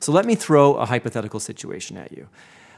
So 0.00 0.12
let 0.12 0.26
me 0.26 0.34
throw 0.34 0.74
a 0.74 0.86
hypothetical 0.86 1.40
situation 1.40 1.96
at 1.96 2.12
you. 2.12 2.28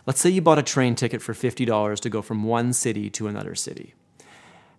Let's 0.07 0.21
say 0.21 0.31
you 0.31 0.41
bought 0.41 0.59
a 0.59 0.63
train 0.63 0.95
ticket 0.95 1.23
for 1.23 1.35
$50 1.35 2.01
to 2.01 2.11
go 2.11 2.23
from 2.23 2.45
one 2.45 2.73
city 2.73 3.11
to 3.11 3.27
another 3.27 3.55
city. 3.55 3.95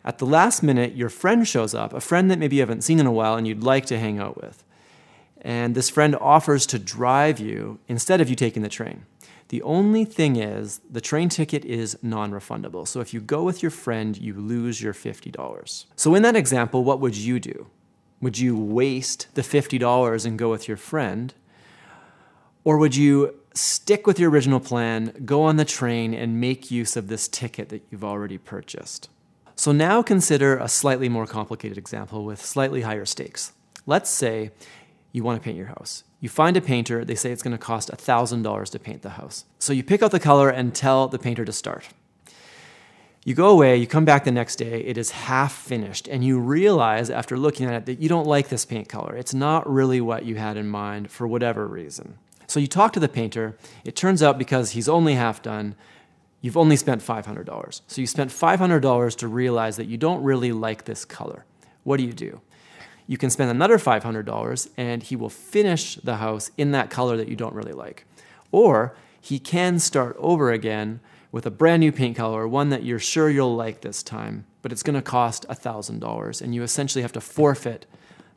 At 0.04 0.18
the 0.18 0.26
last 0.26 0.64
minute, 0.64 0.96
your 0.96 1.10
friend 1.10 1.48
shows 1.48 1.76
up, 1.76 1.94
a 1.94 2.02
friend 2.02 2.32
that 2.32 2.40
maybe 2.40 2.56
you 2.56 2.62
haven't 2.64 2.84
seen 2.84 3.00
in 3.00 3.06
a 3.06 3.12
while 3.12 3.36
and 3.36 3.48
you'd 3.48 3.64
like 3.64 3.86
to 3.88 4.00
hang 4.00 4.18
out 4.18 4.42
with. 4.42 4.64
And 5.42 5.76
this 5.76 5.90
friend 5.90 6.16
offers 6.20 6.66
to 6.68 6.80
drive 6.80 7.40
you 7.40 7.80
instead 7.88 8.22
of 8.22 8.30
you 8.30 8.36
taking 8.36 8.64
the 8.64 8.70
train. 8.70 9.06
The 9.50 9.62
only 9.64 10.06
thing 10.06 10.38
is, 10.38 10.80
the 10.90 11.02
train 11.02 11.28
ticket 11.28 11.66
is 11.66 11.98
non 12.02 12.32
refundable. 12.32 12.88
So 12.88 13.02
if 13.02 13.14
you 13.14 13.20
go 13.20 13.44
with 13.44 13.62
your 13.62 13.72
friend, 13.72 14.18
you 14.18 14.34
lose 14.34 14.82
your 14.82 14.94
$50. 14.94 15.86
So 15.96 16.16
in 16.16 16.24
that 16.24 16.36
example, 16.36 16.84
what 16.84 17.00
would 17.00 17.18
you 17.18 17.40
do? 17.40 17.68
Would 18.22 18.40
you 18.40 18.56
waste 18.56 19.28
the 19.34 19.42
$50 19.42 20.26
and 20.26 20.40
go 20.40 20.50
with 20.50 20.68
your 20.68 20.78
friend? 20.78 21.34
Or 22.64 22.78
would 22.78 22.96
you 22.96 23.36
stick 23.54 24.06
with 24.06 24.20
your 24.20 24.30
original 24.30 24.60
plan, 24.60 25.24
go 25.26 25.44
on 25.44 25.58
the 25.58 25.66
train, 25.66 26.14
and 26.14 26.40
make 26.40 26.72
use 26.72 26.96
of 26.96 27.08
this 27.08 27.28
ticket 27.28 27.70
that 27.70 27.84
you've 27.90 28.04
already 28.04 28.38
purchased? 28.38 29.10
So 29.56 29.72
now 29.72 30.02
consider 30.02 30.58
a 30.58 30.68
slightly 30.68 31.10
more 31.10 31.28
complicated 31.28 31.78
example 31.78 32.24
with 32.24 32.44
slightly 32.44 32.82
higher 32.82 33.06
stakes. 33.06 33.54
Let's 33.86 34.10
say 34.10 34.52
you 35.12 35.24
want 35.24 35.42
to 35.42 35.44
paint 35.44 35.58
your 35.58 35.68
house. 35.68 36.04
You 36.20 36.30
find 36.30 36.56
a 36.56 36.62
painter, 36.62 37.04
they 37.04 37.16
say 37.16 37.32
it's 37.32 37.44
going 37.44 37.52
to 37.52 37.58
cost 37.58 37.90
$1,000 37.92 38.72
to 38.72 38.80
paint 38.80 39.02
the 39.02 39.12
house. 39.12 39.46
So 39.60 39.74
you 39.74 39.84
pick 39.84 40.04
out 40.04 40.12
the 40.12 40.20
color 40.20 40.50
and 40.50 40.74
tell 40.74 41.08
the 41.08 41.20
painter 41.20 41.44
to 41.46 41.52
start. 41.52 41.90
You 43.24 43.36
go 43.36 43.50
away, 43.50 43.78
you 43.78 43.86
come 43.86 44.06
back 44.06 44.24
the 44.24 44.32
next 44.32 44.56
day, 44.56 44.82
it 44.82 44.98
is 44.98 45.12
half 45.12 45.54
finished, 45.54 46.08
and 46.08 46.24
you 46.24 46.40
realize 46.40 47.12
after 47.12 47.38
looking 47.38 47.68
at 47.68 47.74
it 47.74 47.86
that 47.86 48.00
you 48.00 48.10
don't 48.10 48.26
like 48.26 48.50
this 48.50 48.66
paint 48.66 48.90
color. 48.90 49.16
It's 49.16 49.34
not 49.34 49.72
really 49.72 50.02
what 50.02 50.26
you 50.26 50.36
had 50.36 50.58
in 50.58 50.68
mind 50.68 51.12
for 51.12 51.28
whatever 51.28 51.68
reason. 51.68 52.18
So 52.52 52.60
you 52.60 52.68
talk 52.68 52.92
to 52.92 53.00
the 53.00 53.08
painter. 53.08 53.56
It 53.86 53.96
turns 53.96 54.22
out 54.22 54.38
because 54.38 54.72
he's 54.72 54.90
only 54.90 55.14
half 55.14 55.42
done, 55.42 55.74
you've 56.42 56.58
only 56.58 56.76
spent 56.76 57.02
$500. 57.02 57.82
So 57.88 58.02
you 58.02 58.08
spent 58.08 58.30
$500 58.30 59.16
to 59.16 59.28
realize 59.30 59.78
that 59.78 59.88
you 59.88 59.96
don't 59.96 60.22
really 60.22 60.52
like 60.52 60.84
this 60.84 61.06
color. 61.06 61.46
What 61.86 61.96
do 61.96 62.04
you 62.04 62.12
do? 62.12 62.42
You 63.08 63.18
can 63.18 63.30
spend 63.30 63.52
another 63.52 63.78
$500 63.78 64.70
and 64.76 65.02
he 65.02 65.16
will 65.16 65.30
finish 65.30 65.96
the 65.96 66.18
house 66.18 66.52
in 66.58 66.72
that 66.72 66.90
color 66.90 67.16
that 67.16 67.30
you 67.30 67.38
don't 67.38 67.56
really 67.56 67.72
like. 67.72 68.04
Or 68.52 68.98
he 69.22 69.40
can 69.40 69.80
start 69.80 70.18
over 70.20 70.52
again 70.52 71.00
with 71.32 71.46
a 71.46 71.52
brand 71.52 71.80
new 71.80 71.94
paint 71.94 72.18
color, 72.18 72.46
one 72.50 72.68
that 72.68 72.84
you're 72.84 73.00
sure 73.00 73.30
you'll 73.30 73.56
like 73.56 73.80
this 73.80 74.04
time, 74.04 74.46
but 74.62 74.74
it's 74.74 74.84
to 74.84 75.02
cost 75.02 75.48
$1,000 75.48 76.42
and 76.42 76.54
you 76.54 76.64
essentially 76.64 77.02
have 77.02 77.14
to 77.14 77.22
forfeit 77.22 77.86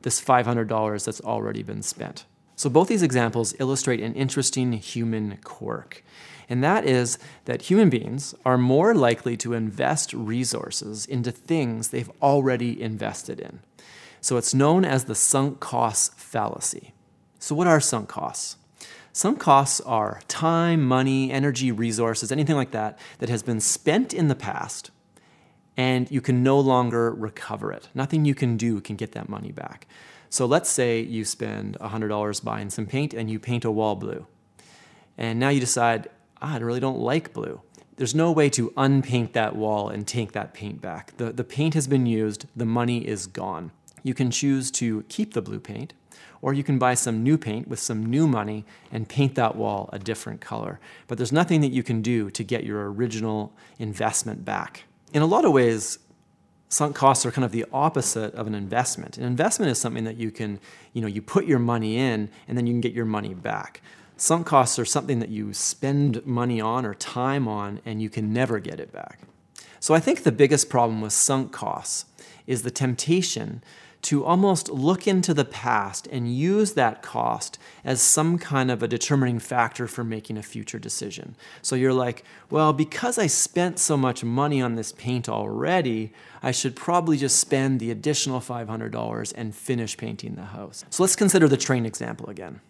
this 0.02 0.20
$500 0.20 1.04
that's 1.04 1.20
already 1.22 1.64
been 1.64 1.82
spent. 1.82 2.26
So 2.56 2.70
both 2.70 2.88
these 2.88 3.02
examples 3.02 3.54
illustrate 3.58 4.00
an 4.00 4.14
interesting 4.14 4.72
human 4.72 5.38
quirk. 5.44 6.04
And 6.48 6.62
that 6.62 6.84
is 6.84 7.18
that 7.46 7.62
human 7.62 7.90
beings 7.90 8.34
are 8.44 8.58
more 8.58 8.94
likely 8.94 9.36
to 9.38 9.54
invest 9.54 10.12
resources 10.12 11.06
into 11.06 11.32
things 11.32 11.88
they've 11.88 12.10
already 12.22 12.80
invested 12.80 13.40
in. 13.40 13.60
So 14.20 14.36
it's 14.36 14.54
known 14.54 14.84
as 14.84 15.04
the 15.04 15.14
sunk 15.14 15.60
costs 15.60 16.14
fallacy. 16.16 16.92
So, 17.38 17.54
what 17.54 17.66
are 17.66 17.80
sunk 17.80 18.08
costs? 18.08 18.56
Sunk 19.12 19.38
costs 19.38 19.80
are 19.82 20.20
time, 20.28 20.82
money, 20.82 21.30
energy, 21.30 21.70
resources, 21.70 22.32
anything 22.32 22.56
like 22.56 22.70
that 22.70 22.98
that 23.18 23.28
has 23.28 23.42
been 23.42 23.60
spent 23.60 24.14
in 24.14 24.28
the 24.28 24.34
past 24.34 24.90
and 25.76 26.10
you 26.10 26.20
can 26.20 26.42
no 26.42 26.58
longer 26.58 27.12
recover 27.12 27.72
it. 27.72 27.88
Nothing 27.94 28.24
you 28.24 28.34
can 28.34 28.56
do 28.56 28.80
can 28.80 28.96
get 28.96 29.12
that 29.12 29.28
money 29.28 29.52
back. 29.52 29.86
So 30.34 30.46
let's 30.46 30.68
say 30.68 30.98
you 30.98 31.24
spend 31.24 31.78
$100 31.78 32.42
buying 32.42 32.68
some 32.68 32.86
paint 32.86 33.14
and 33.14 33.30
you 33.30 33.38
paint 33.38 33.64
a 33.64 33.70
wall 33.70 33.94
blue. 33.94 34.26
And 35.16 35.38
now 35.38 35.50
you 35.50 35.60
decide, 35.60 36.08
ah, 36.42 36.54
I 36.54 36.58
really 36.58 36.80
don't 36.80 36.98
like 36.98 37.32
blue. 37.32 37.60
There's 37.94 38.16
no 38.16 38.32
way 38.32 38.50
to 38.50 38.72
unpaint 38.76 39.32
that 39.34 39.54
wall 39.54 39.90
and 39.90 40.04
take 40.04 40.32
that 40.32 40.52
paint 40.52 40.80
back. 40.80 41.16
The, 41.18 41.32
the 41.32 41.44
paint 41.44 41.74
has 41.74 41.86
been 41.86 42.04
used, 42.04 42.46
the 42.56 42.64
money 42.64 43.06
is 43.06 43.28
gone. 43.28 43.70
You 44.02 44.12
can 44.12 44.32
choose 44.32 44.72
to 44.72 45.04
keep 45.04 45.34
the 45.34 45.40
blue 45.40 45.60
paint 45.60 45.92
or 46.42 46.52
you 46.52 46.64
can 46.64 46.80
buy 46.80 46.94
some 46.94 47.22
new 47.22 47.38
paint 47.38 47.68
with 47.68 47.78
some 47.78 48.04
new 48.04 48.26
money 48.26 48.64
and 48.90 49.08
paint 49.08 49.36
that 49.36 49.54
wall 49.54 49.88
a 49.92 50.00
different 50.00 50.40
color. 50.40 50.80
But 51.06 51.16
there's 51.16 51.30
nothing 51.30 51.60
that 51.60 51.70
you 51.70 51.84
can 51.84 52.02
do 52.02 52.28
to 52.32 52.42
get 52.42 52.64
your 52.64 52.90
original 52.90 53.52
investment 53.78 54.44
back. 54.44 54.82
In 55.12 55.22
a 55.22 55.26
lot 55.26 55.44
of 55.44 55.52
ways, 55.52 56.00
sunk 56.74 56.96
costs 56.96 57.24
are 57.24 57.30
kind 57.30 57.44
of 57.44 57.52
the 57.52 57.64
opposite 57.72 58.34
of 58.34 58.48
an 58.48 58.54
investment. 58.54 59.16
An 59.16 59.22
investment 59.22 59.70
is 59.70 59.80
something 59.80 60.02
that 60.02 60.16
you 60.16 60.32
can, 60.32 60.58
you 60.92 61.00
know, 61.00 61.06
you 61.06 61.22
put 61.22 61.46
your 61.46 61.60
money 61.60 61.96
in 61.98 62.28
and 62.48 62.58
then 62.58 62.66
you 62.66 62.72
can 62.72 62.80
get 62.80 62.92
your 62.92 63.04
money 63.04 63.32
back. 63.32 63.80
Sunk 64.16 64.44
costs 64.48 64.76
are 64.80 64.84
something 64.84 65.20
that 65.20 65.28
you 65.28 65.52
spend 65.52 66.26
money 66.26 66.60
on 66.60 66.84
or 66.84 66.92
time 66.92 67.46
on 67.46 67.80
and 67.84 68.02
you 68.02 68.10
can 68.10 68.32
never 68.32 68.58
get 68.58 68.80
it 68.80 68.92
back. 68.92 69.20
So 69.78 69.94
I 69.94 70.00
think 70.00 70.24
the 70.24 70.32
biggest 70.32 70.68
problem 70.68 71.00
with 71.00 71.12
sunk 71.12 71.52
costs 71.52 72.06
is 72.44 72.62
the 72.62 72.72
temptation 72.72 73.62
to 74.04 74.24
almost 74.24 74.68
look 74.68 75.06
into 75.06 75.32
the 75.32 75.44
past 75.44 76.06
and 76.08 76.34
use 76.34 76.74
that 76.74 77.02
cost 77.02 77.58
as 77.84 78.00
some 78.00 78.38
kind 78.38 78.70
of 78.70 78.82
a 78.82 78.88
determining 78.88 79.38
factor 79.38 79.86
for 79.86 80.04
making 80.04 80.36
a 80.36 80.42
future 80.42 80.78
decision. 80.78 81.34
So 81.62 81.74
you're 81.74 81.92
like, 81.92 82.22
well, 82.50 82.72
because 82.72 83.18
I 83.18 83.26
spent 83.26 83.78
so 83.78 83.96
much 83.96 84.22
money 84.22 84.60
on 84.60 84.74
this 84.74 84.92
paint 84.92 85.28
already, 85.28 86.12
I 86.42 86.50
should 86.50 86.76
probably 86.76 87.16
just 87.16 87.40
spend 87.40 87.80
the 87.80 87.90
additional 87.90 88.40
$500 88.40 89.32
and 89.36 89.54
finish 89.54 89.96
painting 89.96 90.34
the 90.34 90.44
house. 90.44 90.84
So 90.90 91.02
let's 91.02 91.16
consider 91.16 91.48
the 91.48 91.56
train 91.56 91.86
example 91.86 92.28
again. 92.28 92.60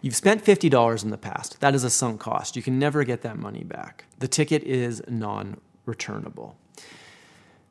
You've 0.00 0.16
spent 0.16 0.44
$50 0.44 1.04
in 1.04 1.10
the 1.10 1.18
past. 1.18 1.60
That 1.60 1.74
is 1.74 1.84
a 1.84 1.90
sunk 1.90 2.20
cost. 2.20 2.56
You 2.56 2.62
can 2.62 2.78
never 2.78 3.04
get 3.04 3.22
that 3.22 3.38
money 3.38 3.64
back. 3.64 4.04
The 4.18 4.28
ticket 4.28 4.62
is 4.62 5.02
non 5.08 5.58
returnable. 5.84 6.56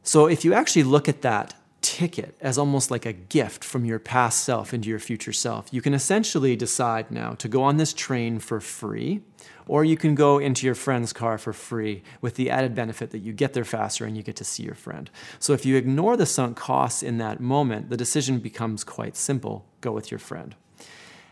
So 0.03 0.27
if 0.27 0.45
you 0.45 0.53
actually 0.53 0.83
look 0.83 1.09
at 1.09 1.23
that 1.23 1.55
ticket 1.95 2.35
as 2.41 2.57
almost 2.57 2.91
like 2.91 3.05
a 3.05 3.13
gift 3.13 3.63
from 3.63 3.85
your 3.85 3.99
past 3.99 4.43
self 4.43 4.73
into 4.73 4.89
your 4.89 4.99
future 4.99 5.31
self. 5.31 5.69
You 5.71 5.81
can 5.81 5.93
essentially 5.93 6.53
decide 6.57 7.09
now 7.09 7.35
to 7.35 7.47
go 7.47 7.63
on 7.63 7.77
this 7.77 7.93
train 7.93 8.39
for 8.39 8.59
free, 8.59 9.21
or 9.65 9.85
you 9.85 9.95
can 9.95 10.13
go 10.13 10.37
into 10.37 10.65
your 10.65 10.75
friend's 10.75 11.13
car 11.13 11.37
for 11.37 11.53
free 11.53 12.03
with 12.19 12.35
the 12.35 12.49
added 12.49 12.75
benefit 12.75 13.11
that 13.11 13.19
you 13.19 13.31
get 13.31 13.53
there 13.53 13.63
faster 13.63 14.03
and 14.03 14.17
you 14.17 14.23
get 14.23 14.35
to 14.35 14.43
see 14.43 14.63
your 14.63 14.75
friend. 14.75 15.09
So 15.39 15.53
if 15.53 15.65
you 15.65 15.77
ignore 15.77 16.17
the 16.17 16.25
sunk 16.25 16.57
costs 16.57 17.01
in 17.01 17.17
that 17.19 17.39
moment, 17.39 17.89
the 17.89 17.95
decision 17.95 18.39
becomes 18.39 18.83
quite 18.83 19.15
simple 19.15 19.65
go 19.79 19.93
with 19.93 20.11
your 20.11 20.19
friend. 20.19 20.53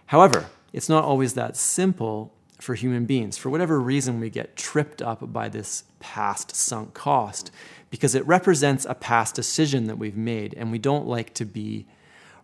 However, 0.06 0.46
it's 0.72 0.88
not 0.88 1.04
always 1.04 1.34
that 1.34 1.58
simple 1.58 2.34
for 2.64 2.76
human 2.76 3.06
beings. 3.06 3.38
For 3.38 3.50
whatever 3.50 3.80
reason, 3.80 4.20
we 4.20 4.30
get 4.30 4.56
tripped 4.56 5.02
up 5.02 5.32
by 5.34 5.50
this 5.50 5.84
past 6.00 6.56
sunk 6.56 6.94
cost 6.94 7.52
because 7.90 8.16
it 8.16 8.26
represents 8.26 8.86
a 8.86 8.96
past 8.96 9.36
decision 9.36 9.86
that 9.86 9.98
we've 9.98 10.18
made, 10.18 10.54
and 10.56 10.72
we 10.72 10.80
don't 10.80 11.06
like 11.06 11.34
to 11.36 11.46
be 11.46 11.86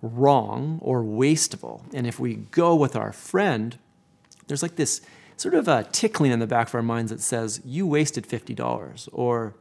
wrong 0.02 0.80
or 0.82 1.04
wasteful. 1.04 1.86
And 1.94 2.06
if 2.06 2.20
we 2.20 2.36
go 2.36 2.76
with 2.76 2.96
our 2.96 3.12
friend, 3.12 3.78
there's 4.48 4.62
like 4.62 4.76
this 4.76 5.02
sort 5.38 5.56
of 5.56 5.68
a 5.68 5.86
tickling 5.86 6.32
in 6.32 6.40
the 6.40 6.48
back 6.48 6.68
of 6.68 6.76
our 6.76 6.84
minds 6.84 7.12
that 7.12 7.22
says, 7.22 7.62
You 7.66 7.88
wasted 7.88 8.28
$50, 8.28 9.10
or 9.12 9.56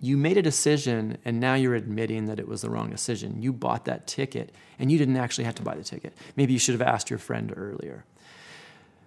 you 0.00 0.16
made 0.16 0.36
a 0.36 0.42
decision 0.42 1.16
and 1.24 1.38
now 1.38 1.54
you're 1.54 1.76
admitting 1.76 2.26
that 2.26 2.40
it 2.40 2.48
was 2.48 2.62
the 2.62 2.70
wrong 2.70 2.90
decision. 2.90 3.40
You 3.40 3.52
bought 3.52 3.84
that 3.84 4.08
ticket 4.08 4.52
and 4.80 4.90
you 4.90 4.98
didn't 4.98 5.16
actually 5.16 5.44
have 5.44 5.54
to 5.54 5.62
buy 5.62 5.76
the 5.76 5.84
ticket. 5.84 6.12
Maybe 6.34 6.52
you 6.52 6.58
should 6.58 6.72
have 6.72 6.82
asked 6.82 7.08
your 7.08 7.20
friend 7.20 7.52
earlier. 7.56 8.04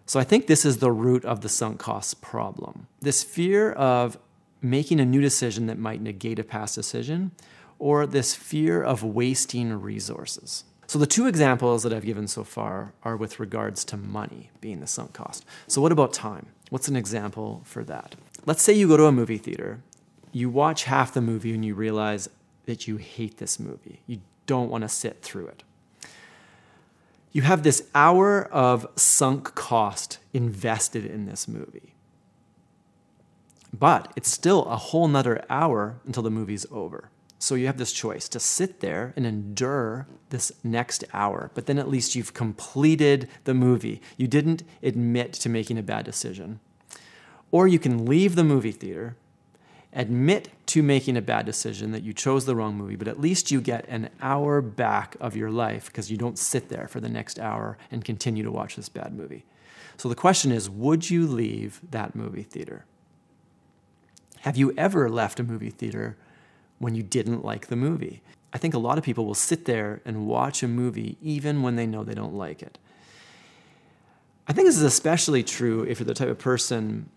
So 0.05 0.19
I 0.19 0.23
think 0.23 0.45
this 0.47 0.65
is 0.65 0.77
the 0.77 0.91
root 0.91 1.25
of 1.25 1.41
the 1.41 1.49
sunk 1.49 1.79
cost 1.79 2.21
problem. 2.21 2.87
This 3.01 3.23
fear 3.23 3.71
of 3.71 4.17
making 4.61 4.99
a 4.99 5.05
new 5.05 5.21
decision 5.21 5.65
that 5.67 5.79
might 5.79 6.01
negate 6.01 6.39
a 6.39 6.43
past 6.43 6.75
decision, 6.75 7.31
or 7.79 8.05
this 8.07 8.33
fear 8.33 8.81
of 8.81 9.03
wasting 9.03 9.73
resources. 9.73 10.63
So 10.87 10.99
the 10.99 11.07
two 11.07 11.27
examples 11.27 11.83
that 11.83 11.91
I've 11.91 12.05
given 12.05 12.27
so 12.27 12.43
far 12.43 12.93
are 13.03 13.17
with 13.17 13.39
regards 13.39 13.83
to 13.85 13.97
money 13.97 14.51
being 14.61 14.79
the 14.79 14.87
sunk 14.87 15.13
cost. 15.13 15.43
So 15.67 15.81
what 15.81 15.91
about 15.91 16.13
time? 16.13 16.47
What's 16.69 16.87
an 16.87 16.95
example 16.95 17.61
for 17.65 17.83
that? 17.83 18.15
Let's 18.45 18.61
say 18.61 18.73
you 18.73 18.87
go 18.87 18.97
to 18.97 19.05
a 19.05 19.11
movie 19.11 19.39
theater, 19.39 19.81
you 20.31 20.49
watch 20.49 20.83
half 20.83 21.13
the 21.13 21.21
movie 21.21 21.53
and 21.53 21.65
you 21.65 21.73
realize 21.73 22.29
that 22.65 22.87
you 22.87 22.97
hate 22.97 23.37
this 23.37 23.59
movie. 23.59 24.01
You 24.05 24.21
don't 24.45 24.69
want 24.69 24.83
to 24.83 24.89
sit 24.89 25.21
through 25.21 25.47
it 25.47 25.63
you 27.35 27.41
have 27.41 27.63
this 27.63 27.83
hour 27.93 28.45
of 28.45 28.87
sunk 28.95 29.55
cost 29.55 30.19
invested 30.31 31.05
in 31.05 31.25
this 31.25 31.49
movie. 31.49 31.93
But 33.73 34.09
it's 34.15 34.31
still 34.31 34.63
a 34.63 34.77
whole 34.77 35.09
nother 35.09 35.43
hour 35.49 35.99
until 36.05 36.23
the 36.23 36.31
movie's 36.31 36.65
over. 36.71 37.09
So 37.37 37.55
you 37.55 37.65
have 37.67 37.75
this 37.75 37.91
choice 37.91 38.29
to 38.29 38.39
sit 38.39 38.79
there 38.79 39.11
and 39.17 39.25
endure 39.25 40.07
this 40.29 40.53
next 40.63 41.03
hour, 41.11 41.51
but 41.53 41.65
then 41.65 41.77
at 41.77 41.89
least 41.89 42.15
you've 42.15 42.33
completed 42.33 43.27
the 43.43 43.53
movie. 43.53 44.01
You 44.15 44.29
didn't 44.29 44.63
admit 44.81 45.33
to 45.33 45.49
making 45.49 45.77
a 45.77 45.83
bad 45.83 46.05
decision. 46.05 46.61
Or 47.51 47.67
you 47.67 47.79
can 47.79 48.05
leave 48.05 48.35
the 48.35 48.45
movie 48.45 48.71
theater 48.71 49.17
admit 49.95 50.49
to 50.67 50.83
making 50.83 51.15
a 51.15 51.21
bad 51.21 51.45
decision 51.45 51.91
that 51.91 52.03
you 52.03 52.13
chose 52.13 52.45
the 52.45 52.55
wrong 52.55 52.75
movie, 52.75 52.97
but 52.97 53.07
at 53.07 53.19
least 53.19 53.49
you 53.49 53.61
get 53.61 53.87
an 53.87 54.09
hour 54.21 54.61
back 54.61 55.15
of 55.21 55.35
your 55.35 55.49
life 55.49 55.87
because 55.87 56.11
you 56.11 56.17
don't 56.17 56.37
sit 56.37 56.67
there 56.67 56.87
for 56.87 56.99
the 56.99 57.09
next 57.09 57.39
hour 57.39 57.77
and 57.89 58.03
continue 58.03 58.43
to 58.43 58.51
watch 58.51 58.75
this 58.75 58.89
bad 58.89 59.13
movie. 59.13 59.45
So 59.97 60.09
the 60.09 60.15
question 60.15 60.51
is 60.51 60.69
would 60.69 61.09
you 61.09 61.25
leave 61.25 61.79
that 61.91 62.15
movie 62.15 62.43
theater? 62.43 62.85
Have 64.41 64.57
you 64.57 64.73
ever 64.77 65.09
left 65.09 65.39
a 65.39 65.43
movie 65.43 65.69
theater 65.69 66.17
when 66.77 66.93
you 66.93 67.01
didn't 67.01 67.45
like 67.45 67.67
the 67.67 67.77
movie? 67.77 68.21
I 68.53 68.57
think 68.57 68.73
a 68.73 68.79
lot 68.79 68.97
of 68.97 69.03
people 69.03 69.25
will 69.25 69.33
sit 69.33 69.65
there 69.65 70.01
and 70.05 70.27
watch 70.27 70.61
a 70.61 70.67
movie 70.67 71.17
even 71.21 71.61
when 71.61 71.77
they 71.77 71.87
know 71.87 72.03
they 72.03 72.13
don't 72.13 72.35
like 72.35 72.61
it. 72.61 72.77
I 74.47 74.53
think 74.53 74.67
this 74.67 74.77
is 74.77 74.83
especially 74.83 75.41
true 75.41 75.83
if 75.83 75.99
you're 75.99 76.05
the 76.05 76.13
type 76.13 76.27
of 76.27 76.37
person 76.37 77.09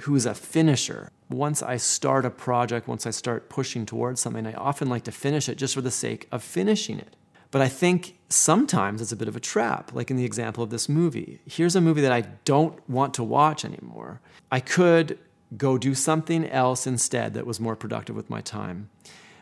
who 0.00 0.16
is 0.16 0.26
a 0.26 0.34
finisher. 0.34 1.10
Once 1.28 1.62
I 1.62 1.76
start 1.76 2.24
a 2.24 2.30
project, 2.30 2.88
once 2.88 3.06
I 3.06 3.10
start 3.10 3.48
pushing 3.48 3.86
towards 3.86 4.20
something, 4.20 4.46
I 4.46 4.52
often 4.54 4.88
like 4.88 5.04
to 5.04 5.12
finish 5.12 5.48
it 5.48 5.58
just 5.58 5.74
for 5.74 5.80
the 5.80 5.90
sake 5.90 6.28
of 6.32 6.42
finishing 6.42 6.98
it. 6.98 7.16
But 7.50 7.62
I 7.62 7.68
think 7.68 8.18
sometimes 8.30 9.02
it's 9.02 9.12
a 9.12 9.16
bit 9.16 9.28
of 9.28 9.36
a 9.36 9.40
trap, 9.40 9.92
like 9.94 10.10
in 10.10 10.16
the 10.16 10.24
example 10.24 10.64
of 10.64 10.70
this 10.70 10.88
movie. 10.88 11.40
Here's 11.46 11.76
a 11.76 11.82
movie 11.82 12.00
that 12.00 12.12
I 12.12 12.22
don't 12.44 12.78
want 12.88 13.12
to 13.14 13.22
watch 13.22 13.64
anymore. 13.64 14.20
I 14.50 14.60
could 14.60 15.18
go 15.56 15.76
do 15.76 15.94
something 15.94 16.48
else 16.48 16.86
instead 16.86 17.34
that 17.34 17.46
was 17.46 17.60
more 17.60 17.76
productive 17.76 18.16
with 18.16 18.30
my 18.30 18.40
time. 18.40 18.88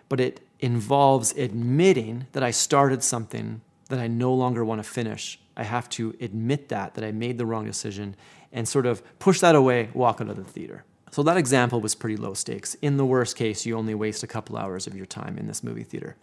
But 0.08 0.20
it 0.20 0.40
involves 0.58 1.32
admitting 1.36 2.26
that 2.32 2.42
I 2.42 2.50
started 2.50 3.04
something 3.04 3.60
that 3.88 4.00
I 4.00 4.08
no 4.08 4.34
longer 4.34 4.64
want 4.64 4.82
to 4.82 4.88
finish. 4.88 5.38
I 5.56 5.62
have 5.62 5.88
to 5.90 6.16
admit 6.20 6.68
that, 6.68 6.94
that 6.94 7.04
I 7.04 7.12
made 7.12 7.38
the 7.38 7.46
wrong 7.46 7.64
decision, 7.64 8.16
and 8.52 8.68
sort 8.68 8.86
of 8.86 9.02
push 9.18 9.40
that 9.40 9.54
away, 9.54 9.90
walk 9.94 10.20
out 10.20 10.28
of 10.28 10.36
the 10.36 10.44
theater. 10.44 10.84
So 11.10 11.22
that 11.24 11.36
example 11.36 11.80
was 11.80 11.94
pretty 11.94 12.16
low 12.16 12.34
stakes. 12.34 12.74
In 12.74 12.96
the 12.96 13.04
worst 13.04 13.36
case, 13.36 13.66
you 13.66 13.76
only 13.76 13.94
waste 13.94 14.22
a 14.22 14.26
couple 14.26 14.56
hours 14.56 14.86
of 14.86 14.96
your 14.96 15.06
time 15.06 15.38
in 15.38 15.46
this 15.46 15.64
movie 15.64 15.82
theater. 15.82 16.16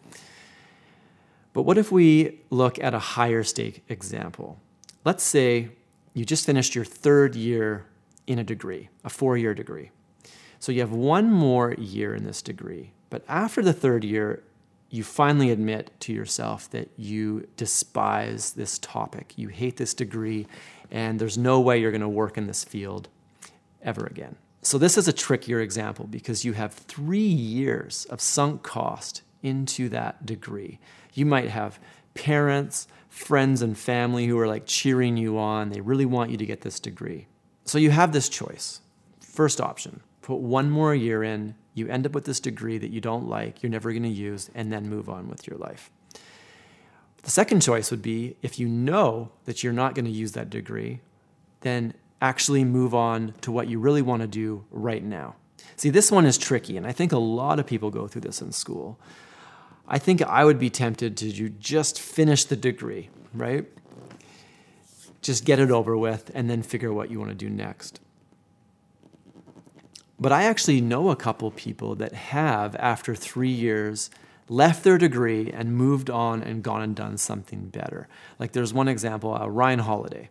But 1.54 1.64
what 1.64 1.78
if 1.78 1.92
we 1.92 2.40
look 2.50 2.82
at 2.82 2.94
a 2.94 3.00
higher 3.00 3.44
stake 3.44 3.84
example? 3.90 4.60
Let's 5.04 5.24
say 5.24 5.70
you 6.14 6.24
just 6.24 6.46
finished 6.46 6.76
your 6.76 6.86
third 6.86 7.36
year 7.36 7.86
in 8.28 8.40
a 8.40 8.44
degree, 8.44 8.90
a 9.04 9.10
four 9.10 9.38
year 9.38 9.54
degree. 9.54 9.92
So 10.60 10.72
you 10.72 10.82
have 10.82 10.92
one 10.92 11.32
more 11.32 11.74
year 11.74 12.16
in 12.16 12.24
this 12.24 12.42
degree. 12.42 12.92
But 13.10 13.24
after 13.28 13.62
the 13.62 13.74
third 13.74 14.04
year, 14.04 14.44
you 14.90 15.04
finally 15.04 15.52
admit 15.52 15.92
to 16.02 16.14
yourself 16.14 16.70
that 16.72 16.90
you 16.98 17.48
despise 17.58 18.54
this 18.54 18.80
topic. 18.80 19.34
You 19.36 19.50
hate 19.50 19.78
this 19.78 19.94
degree, 19.94 20.48
and 20.92 21.20
there's 21.20 21.38
no 21.38 21.60
way 21.60 21.80
you're 21.80 21.92
going 21.92 22.02
to 22.02 22.10
work 22.10 22.38
in 22.38 22.48
this 22.48 22.64
field 22.64 23.10
ever 23.82 24.06
again. 24.06 24.36
So, 24.62 24.78
this 24.78 24.98
is 24.98 25.08
a 25.08 25.14
trickier 25.14 25.60
example 25.60 26.08
because 26.08 26.44
you 26.44 26.54
have 26.54 26.74
three 26.74 27.20
years 27.20 28.06
of 28.10 28.20
sunk 28.20 28.64
cost 28.64 29.22
into 29.44 29.88
that 29.90 30.26
degree. 30.26 30.80
You 31.14 31.26
might 31.26 31.50
have 31.50 31.80
parents, 32.16 32.88
friends, 33.10 33.62
and 33.62 33.78
family 33.78 34.26
who 34.26 34.38
are 34.40 34.48
like 34.48 34.66
cheering 34.66 35.16
you 35.16 35.38
on. 35.38 35.70
They 35.70 35.82
really 35.82 36.06
want 36.06 36.32
you 36.32 36.38
to 36.38 36.46
get 36.46 36.62
this 36.62 36.80
degree. 36.80 37.28
So 37.66 37.78
you 37.78 37.92
have 37.92 38.12
this 38.12 38.30
choice. 38.30 38.82
First 39.20 39.62
option 39.62 40.02
put 40.28 40.40
one 40.40 40.70
more 40.70 40.94
year 40.94 41.24
in, 41.24 41.56
you 41.74 41.88
end 41.88 42.06
up 42.06 42.12
with 42.12 42.26
this 42.26 42.42
degree 42.42 42.78
that 42.78 42.92
you 42.92 43.00
don't 43.00 43.30
like, 43.30 43.64
you're 43.64 43.70
never 43.70 43.92
going 43.92 44.04
to 44.04 44.10
use, 44.10 44.52
and 44.54 44.74
then 44.74 44.90
move 44.90 45.08
on 45.08 45.30
with 45.30 45.48
your 45.48 45.58
life. 45.58 45.90
The 47.28 47.32
second 47.32 47.60
choice 47.60 47.92
would 47.92 48.02
be 48.02 48.38
if 48.42 48.58
you 48.58 48.70
know 48.70 49.32
that 49.44 49.62
you're 49.62 49.74
not 49.74 49.96
going 49.96 50.06
to 50.06 50.12
use 50.12 50.32
that 50.32 50.50
degree, 50.50 51.02
then 51.60 51.94
actually 52.22 52.64
move 52.64 52.96
on 52.96 53.34
to 53.42 53.52
what 53.52 53.68
you 53.68 53.80
really 53.80 54.02
want 54.02 54.22
to 54.22 54.30
do 54.30 54.64
right 54.72 55.04
now. 55.04 55.36
See, 55.76 55.90
this 55.90 56.10
one 56.10 56.26
is 56.26 56.38
tricky, 56.38 56.78
and 56.78 56.88
I 56.88 56.94
think 56.94 57.12
a 57.12 57.18
lot 57.18 57.60
of 57.60 57.68
people 57.68 57.92
go 57.92 58.08
through 58.08 58.22
this 58.22 58.42
in 58.42 58.54
school. 58.54 58.98
I 59.90 60.00
think 60.00 60.22
I 60.22 60.46
would 60.46 60.58
be 60.58 60.70
tempted 60.70 61.18
to 61.18 61.50
just 61.50 62.00
finish 62.00 62.46
the 62.46 62.56
degree, 62.56 63.10
right? 63.34 63.66
Just 65.22 65.44
get 65.44 65.60
it 65.60 65.70
over 65.70 65.98
with 65.98 66.32
and 66.34 66.50
then 66.50 66.64
figure 66.64 66.94
what 66.94 67.12
you 67.12 67.20
want 67.20 67.32
to 67.32 67.36
do 67.36 67.50
next. 67.50 68.00
But 70.18 70.32
I 70.32 70.44
actually 70.44 70.80
know 70.80 71.10
a 71.10 71.18
couple 71.18 71.52
people 71.52 71.94
that 71.96 72.14
have, 72.14 72.74
after 72.78 73.14
three 73.16 73.52
years, 73.52 74.10
left 74.50 74.84
their 74.84 74.98
degree 74.98 75.52
and 75.52 75.76
moved 75.76 76.10
on 76.10 76.42
and 76.42 76.64
gone 76.64 76.82
and 76.82 76.96
done 76.96 77.18
something 77.18 77.68
better. 77.68 78.08
Like 78.40 78.54
there's 78.54 78.74
one 78.74 78.88
example, 78.88 79.34
uh, 79.34 79.48
Ryan 79.48 79.80
Holiday. 79.80 80.30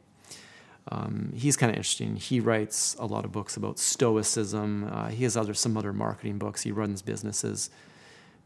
Um, 0.88 1.32
he's 1.34 1.56
kind 1.56 1.70
of 1.70 1.76
interesting. 1.76 2.16
He 2.16 2.38
writes 2.38 2.94
a 2.98 3.06
lot 3.06 3.24
of 3.24 3.32
books 3.32 3.56
about 3.56 3.78
stoicism. 3.78 4.88
Uh, 4.90 5.08
he 5.08 5.24
has 5.24 5.36
other 5.36 5.52
some 5.54 5.76
other 5.76 5.92
marketing 5.92 6.38
books. 6.38 6.62
He 6.62 6.70
runs 6.70 7.02
businesses, 7.02 7.70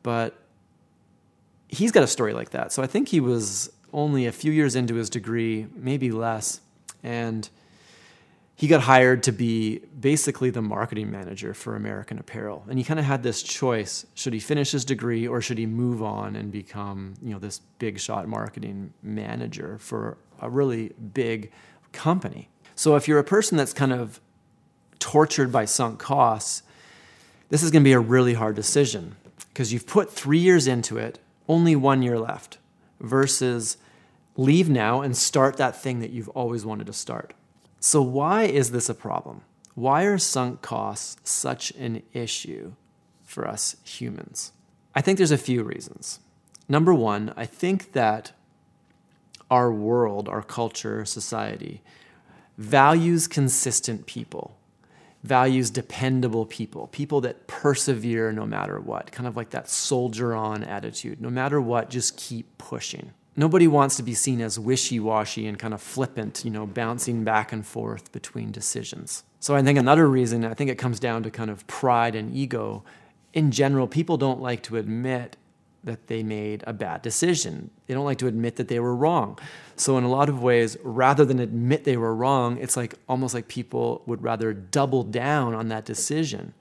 but 0.02 0.38
he's 1.69 1.93
got 1.93 2.02
a 2.02 2.06
story 2.06 2.32
like 2.32 2.50
that. 2.50 2.73
So 2.73 2.82
I 2.82 2.87
think 2.87 3.08
he 3.08 3.20
was 3.20 3.70
only 3.93 4.26
a 4.26 4.32
few 4.32 4.52
years 4.52 4.75
into 4.75 4.94
his 4.94 5.11
degree, 5.11 5.66
maybe 5.75 6.11
less, 6.11 6.61
and 7.02 7.49
he 8.61 8.69
got 8.69 8.83
hired 8.83 9.23
to 9.23 9.33
be 9.33 9.79
basically 9.99 10.51
the 10.51 10.61
marketing 10.61 11.11
manager 11.11 11.55
for 11.55 11.77
American 11.77 12.19
Apparel. 12.19 12.62
And 12.69 12.79
he 12.79 12.85
kind 12.85 13.01
of 13.01 13.07
had 13.07 13.23
this 13.23 13.43
choice: 13.43 14.05
should 14.15 14.35
he 14.35 14.39
finish 14.39 14.73
his 14.73 14.85
degree 14.85 15.27
or 15.27 15.41
should 15.41 15.57
he 15.57 15.65
move 15.65 16.03
on 16.03 16.37
and 16.37 16.53
become, 16.53 17.15
you 17.23 17.33
know, 17.33 17.39
this 17.39 17.62
big 17.79 17.99
shot 17.99 18.29
marketing 18.29 18.93
manager 19.03 19.79
for 19.79 20.19
a 20.43 20.51
really 20.51 20.93
big 21.15 21.53
company? 21.93 22.51
So 22.75 22.97
if 22.97 23.09
you're 23.09 23.19
a 23.19 23.25
person 23.25 23.57
that's 23.57 23.73
kind 23.73 23.95
of 23.95 24.21
tortured 24.99 25.51
by 25.51 25.65
sunk 25.65 25.99
costs, 25.99 26.62
this 27.49 27.62
is 27.62 27.71
going 27.71 27.83
to 27.83 27.89
be 27.89 27.95
a 27.95 27.99
really 27.99 28.35
hard 28.35 28.57
decision 28.57 29.17
because 29.49 29.73
you've 29.73 29.87
put 29.87 30.12
3 30.12 30.39
years 30.39 30.67
into 30.67 30.99
it 30.99 31.19
only 31.49 31.75
one 31.77 32.03
year 32.03 32.19
left 32.19 32.59
versus 33.01 33.79
leave 34.37 34.69
now 34.69 35.01
and 35.01 35.17
start 35.17 35.57
that 35.57 35.81
thing 35.81 36.01
that 36.01 36.11
you've 36.11 36.29
always 36.29 36.67
wanted 36.67 36.87
to 36.89 36.93
start. 36.93 37.33
So, 37.81 38.03
why 38.03 38.44
is 38.44 38.71
this 38.71 38.88
a 38.88 38.94
problem? 38.94 39.41
Why 39.75 40.05
are 40.05 40.19
sunk 40.19 40.62
costs 40.62 41.31
such 41.31 41.71
an 41.73 42.03
issue 42.12 42.75
for 43.25 43.49
us 43.49 43.77
humans? 43.82 44.53
I 44.94 45.00
think 45.00 45.17
there's 45.17 45.31
a 45.31 45.38
few 45.38 45.62
reasons. 45.62 46.21
Number 46.69 46.93
one, 46.93 47.32
I 47.37 47.47
think 47.47 47.93
that 47.93 48.32
our 49.50 49.73
world, 49.73 50.29
our 50.29 50.43
culture, 50.43 51.05
society 51.05 51.82
values 52.59 53.27
consistent 53.27 54.06
people 54.06 54.56
values 55.23 55.71
dependable 55.71 56.47
people, 56.47 56.87
people 56.88 57.21
that 57.21 57.47
persevere 57.47 58.33
no 58.33 58.47
matter 58.47 58.81
what, 58.81 59.12
kind 59.12 59.26
of 59.26 59.37
like 59.37 59.50
that 59.50 59.69
soldier 59.69 60.35
on 60.35 60.65
attitude. 60.65 61.21
No 61.21 61.31
matter 61.31 61.61
what, 61.61 61.91
just 61.91 62.17
keep 62.17 62.56
pushing. 62.59 63.12
Nobody 63.40 63.66
wants 63.66 63.96
to 63.96 64.02
be 64.02 64.12
seen 64.12 64.42
as 64.42 64.58
wishy 64.58 65.00
washy 65.00 65.46
and 65.46 65.58
kind 65.58 65.72
of 65.72 65.81
flippant, 65.81 66.44
you 66.44 66.50
know, 66.50 66.66
bouncing 66.66 67.25
back 67.25 67.54
and 67.54 67.66
forth 67.66 68.12
between 68.12 68.52
decisions. 68.52 69.25
So 69.38 69.56
I 69.56 69.62
think 69.62 69.78
another 69.78 70.06
reason, 70.06 70.44
I 70.44 70.52
think 70.52 70.68
it 70.68 70.75
comes 70.75 71.00
down 71.00 71.23
to 71.23 71.30
kind 71.30 71.49
of 71.49 71.66
pride 71.66 72.14
and 72.14 72.37
ego. 72.37 72.85
In 73.32 73.50
general, 73.50 73.87
people 73.87 74.18
don't 74.18 74.42
like 74.42 74.62
to 74.64 74.76
admit 74.76 75.38
that 75.85 76.09
they 76.09 76.23
made 76.23 76.62
a 76.66 76.75
bad 76.75 77.00
decision. 77.00 77.70
They 77.87 77.94
don't 77.94 78.04
like 78.04 78.18
to 78.18 78.26
admit 78.26 78.56
that 78.56 78.68
they 78.68 78.78
were 78.78 78.94
wrong. 78.94 79.38
So, 79.75 79.97
in 79.97 80.04
a 80.04 80.11
lot 80.11 80.28
of 80.28 80.42
ways, 80.42 80.76
rather 80.82 81.25
than 81.25 81.40
admit 81.40 81.85
they 81.85 81.97
were 81.97 82.14
wrong, 82.14 82.59
it's 82.59 82.76
like 82.76 82.97
almost 83.09 83.32
like 83.32 83.49
people 83.49 84.02
would 84.04 84.23
rather 84.23 84.52
double 84.52 85.02
down 85.02 85.54
on 85.54 85.68
that 85.68 85.87
decision. 85.87 86.52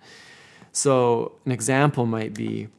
So, 0.71 1.33
an 1.45 1.51
example 1.51 2.05
might 2.05 2.33
be 2.33 2.69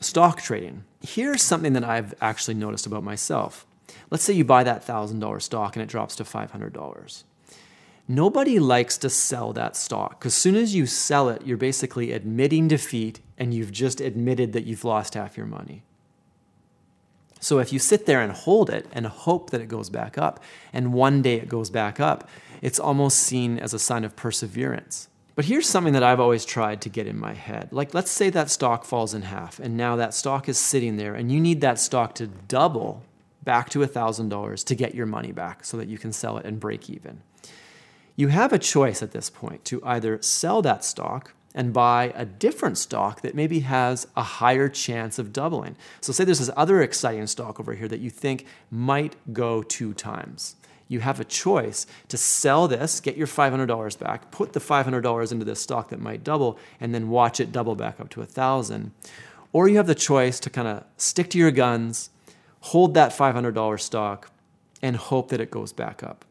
stock 0.00 0.42
trading. 0.42 0.84
Here's 1.02 1.42
something 1.42 1.72
that 1.72 1.84
I've 1.84 2.14
actually 2.20 2.54
noticed 2.54 2.86
about 2.86 3.02
myself. 3.02 3.66
Let's 4.10 4.24
say 4.24 4.32
you 4.32 4.44
buy 4.44 4.64
that 4.64 4.86
$1,000 4.86 5.42
stock 5.42 5.76
and 5.76 5.82
it 5.82 5.88
drops 5.88 6.16
to 6.16 6.24
$500. 6.24 7.24
Nobody 8.08 8.58
likes 8.58 8.98
to 8.98 9.10
sell 9.10 9.52
that 9.52 9.76
stock 9.76 10.18
because 10.18 10.32
as 10.32 10.36
soon 10.36 10.56
as 10.56 10.74
you 10.74 10.86
sell 10.86 11.28
it, 11.28 11.42
you're 11.46 11.56
basically 11.56 12.12
admitting 12.12 12.68
defeat 12.68 13.20
and 13.38 13.54
you've 13.54 13.72
just 13.72 14.00
admitted 14.00 14.52
that 14.52 14.64
you've 14.64 14.84
lost 14.84 15.14
half 15.14 15.36
your 15.36 15.46
money. 15.46 15.82
So 17.40 17.58
if 17.58 17.72
you 17.72 17.80
sit 17.80 18.06
there 18.06 18.20
and 18.20 18.32
hold 18.32 18.70
it 18.70 18.86
and 18.92 19.04
hope 19.06 19.50
that 19.50 19.60
it 19.60 19.66
goes 19.66 19.90
back 19.90 20.16
up, 20.16 20.40
and 20.72 20.92
one 20.92 21.22
day 21.22 21.34
it 21.34 21.48
goes 21.48 21.70
back 21.70 21.98
up, 21.98 22.28
it's 22.60 22.78
almost 22.78 23.18
seen 23.18 23.58
as 23.58 23.74
a 23.74 23.80
sign 23.80 24.04
of 24.04 24.14
perseverance. 24.14 25.08
But 25.34 25.46
here's 25.46 25.66
something 25.68 25.94
that 25.94 26.02
I've 26.02 26.20
always 26.20 26.44
tried 26.44 26.82
to 26.82 26.90
get 26.90 27.06
in 27.06 27.18
my 27.18 27.32
head. 27.32 27.68
Like, 27.72 27.94
let's 27.94 28.10
say 28.10 28.28
that 28.30 28.50
stock 28.50 28.84
falls 28.84 29.14
in 29.14 29.22
half, 29.22 29.58
and 29.58 29.76
now 29.76 29.96
that 29.96 30.12
stock 30.12 30.48
is 30.48 30.58
sitting 30.58 30.96
there, 30.96 31.14
and 31.14 31.32
you 31.32 31.40
need 31.40 31.62
that 31.62 31.78
stock 31.78 32.14
to 32.16 32.26
double 32.26 33.02
back 33.42 33.70
to 33.70 33.80
$1,000 33.80 34.64
to 34.64 34.74
get 34.74 34.94
your 34.94 35.06
money 35.06 35.32
back 35.32 35.64
so 35.64 35.76
that 35.76 35.88
you 35.88 35.98
can 35.98 36.12
sell 36.12 36.36
it 36.36 36.44
and 36.44 36.60
break 36.60 36.90
even. 36.90 37.22
You 38.14 38.28
have 38.28 38.52
a 38.52 38.58
choice 38.58 39.02
at 39.02 39.12
this 39.12 39.30
point 39.30 39.64
to 39.66 39.82
either 39.84 40.20
sell 40.20 40.60
that 40.62 40.84
stock 40.84 41.32
and 41.54 41.72
buy 41.72 42.12
a 42.14 42.24
different 42.24 42.78
stock 42.78 43.22
that 43.22 43.34
maybe 43.34 43.60
has 43.60 44.06
a 44.16 44.22
higher 44.22 44.68
chance 44.68 45.18
of 45.18 45.32
doubling. 45.32 45.76
So, 46.00 46.12
say 46.12 46.24
there's 46.24 46.38
this 46.38 46.50
other 46.56 46.82
exciting 46.82 47.26
stock 47.26 47.58
over 47.58 47.74
here 47.74 47.88
that 47.88 48.00
you 48.00 48.10
think 48.10 48.46
might 48.70 49.16
go 49.32 49.62
two 49.62 49.92
times. 49.94 50.56
You 50.92 51.00
have 51.00 51.20
a 51.20 51.24
choice 51.24 51.86
to 52.08 52.18
sell 52.18 52.68
this, 52.68 53.00
get 53.00 53.16
your 53.16 53.26
$500 53.26 53.98
back, 53.98 54.30
put 54.30 54.52
the 54.52 54.60
$500 54.60 55.32
into 55.32 55.44
this 55.46 55.62
stock 55.62 55.88
that 55.88 55.98
might 55.98 56.22
double, 56.22 56.58
and 56.78 56.94
then 56.94 57.08
watch 57.08 57.40
it 57.40 57.50
double 57.50 57.74
back 57.74 57.98
up 57.98 58.10
to 58.10 58.20
a 58.20 58.24
1000 58.24 58.92
Or 59.54 59.68
you 59.68 59.78
have 59.78 59.86
the 59.86 59.94
choice 59.94 60.38
to 60.40 60.50
kind 60.50 60.68
of 60.68 60.84
stick 60.98 61.30
to 61.30 61.38
your 61.38 61.50
guns, 61.50 62.10
hold 62.60 62.92
that 62.92 63.12
$500 63.12 63.80
stock, 63.80 64.30
and 64.82 64.96
hope 64.96 65.30
that 65.30 65.40
it 65.40 65.50
goes 65.50 65.72
back 65.72 66.02
up. 66.02 66.26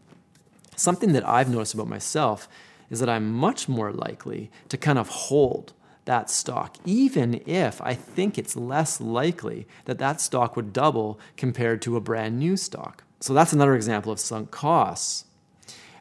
Something 0.75 1.13
that 1.13 1.27
I've 1.27 1.49
noticed 1.49 1.73
about 1.73 1.87
myself 1.87 2.47
is 2.91 2.99
that 2.99 3.09
I'm 3.09 3.33
much 3.33 3.67
more 3.67 3.91
likely 3.91 4.51
to 4.69 4.77
kind 4.77 4.99
of 4.99 5.07
hold 5.09 5.73
that 6.05 6.29
stock, 6.29 6.77
even 6.85 7.41
if 7.47 7.81
I 7.81 7.95
think 7.95 8.37
it's 8.37 8.55
less 8.55 9.01
likely 9.01 9.65
that 9.85 9.97
that 9.97 10.21
stock 10.21 10.55
would 10.55 10.71
double 10.71 11.19
compared 11.35 11.81
to 11.81 11.95
a 11.95 12.01
brand 12.01 12.37
new 12.37 12.55
stock. 12.55 13.03
So 13.21 13.33
that's 13.35 13.53
another 13.53 13.75
example 13.75 14.11
of 14.11 14.19
sunk 14.19 14.51
costs 14.51 15.25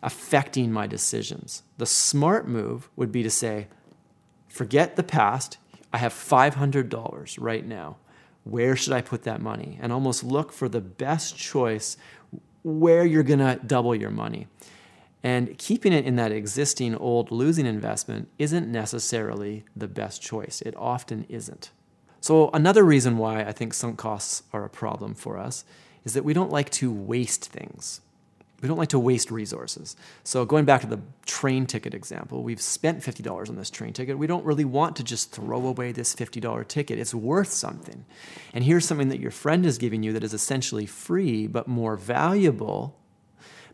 affecting 0.03 0.73
my 0.73 0.87
decisions. 0.87 1.63
The 1.77 1.87
smart 1.87 2.49
move 2.49 2.89
would 2.97 3.13
be 3.13 3.23
to 3.23 3.31
say, 3.31 3.69
forget 4.49 4.97
the 4.97 5.03
past. 5.03 5.59
I 5.93 5.99
have 5.99 6.15
$500 6.15 7.37
right 7.39 7.67
now. 7.67 7.99
Where 8.45 8.75
should 8.75 8.95
I 8.95 9.03
put 9.03 9.25
that 9.25 9.43
money? 9.43 9.79
And 9.83 9.93
almost 9.93 10.25
look 10.25 10.51
for 10.51 10.69
the 10.69 10.81
best 10.81 11.37
choice 11.37 11.99
where 12.63 13.05
you're 13.05 13.23
going 13.23 13.41
to 13.41 13.61
double 13.67 13.95
your 13.95 14.11
money. 14.11 14.47
And 15.23 15.59
keeping 15.59 15.93
it 15.93 16.07
in 16.07 16.17
that 16.17 16.33
existing 16.33 16.95
old 16.95 17.31
losing 17.31 17.67
investment 17.67 18.29
isn't 18.39 18.67
necessarily 18.67 19.65
the 19.77 19.89
best 19.89 20.23
choice. 20.23 20.63
It 20.63 20.75
often 20.79 21.27
isn't. 21.29 21.71
So, 22.23 22.51
another 22.55 22.85
reason 22.85 23.19
why 23.19 23.45
I 23.45 23.53
think 23.53 23.75
sunk 23.75 23.99
costs 23.99 24.43
are 24.53 24.65
a 24.65 24.71
problem 24.71 25.15
for 25.15 25.39
us 25.39 25.65
is 26.05 26.15
that 26.15 26.25
we 26.25 26.33
don't 26.33 26.51
like 26.51 26.71
to 26.71 26.93
waste 26.93 27.51
things. 27.51 28.01
We 28.61 28.69
don't 28.69 28.77
like 28.77 28.91
to 28.91 28.99
waste 28.99 29.31
resources. 29.31 29.97
So, 30.23 30.45
going 30.45 30.67
back 30.67 30.83
to 30.83 30.87
the 30.87 31.01
train 31.25 31.65
ticket 31.65 31.95
example, 31.95 32.43
we've 32.43 32.61
spent 32.61 33.01
$50 33.01 33.49
on 33.49 33.57
this 33.57 33.71
train 33.71 33.95
ticket. 33.95 34.19
We 34.19 34.27
don't 34.27 34.45
really 34.45 34.67
want 34.67 34.97
to 34.97 35.05
just 35.05 35.33
throw 35.33 35.67
away 35.67 35.93
this 35.93 36.15
$50 36.15 36.69
ticket. 36.69 36.99
It's 36.99 37.15
worth 37.15 37.53
something. 37.53 38.05
And 38.53 38.63
here's 38.63 38.85
something 38.85 39.09
that 39.09 39.21
your 39.21 39.31
friend 39.31 39.65
is 39.65 39.79
giving 39.79 40.03
you 40.03 40.13
that 40.13 40.25
is 40.25 40.35
essentially 40.35 40.85
free 40.85 41.47
but 41.47 41.69
more 41.69 41.97
valuable. 41.97 42.99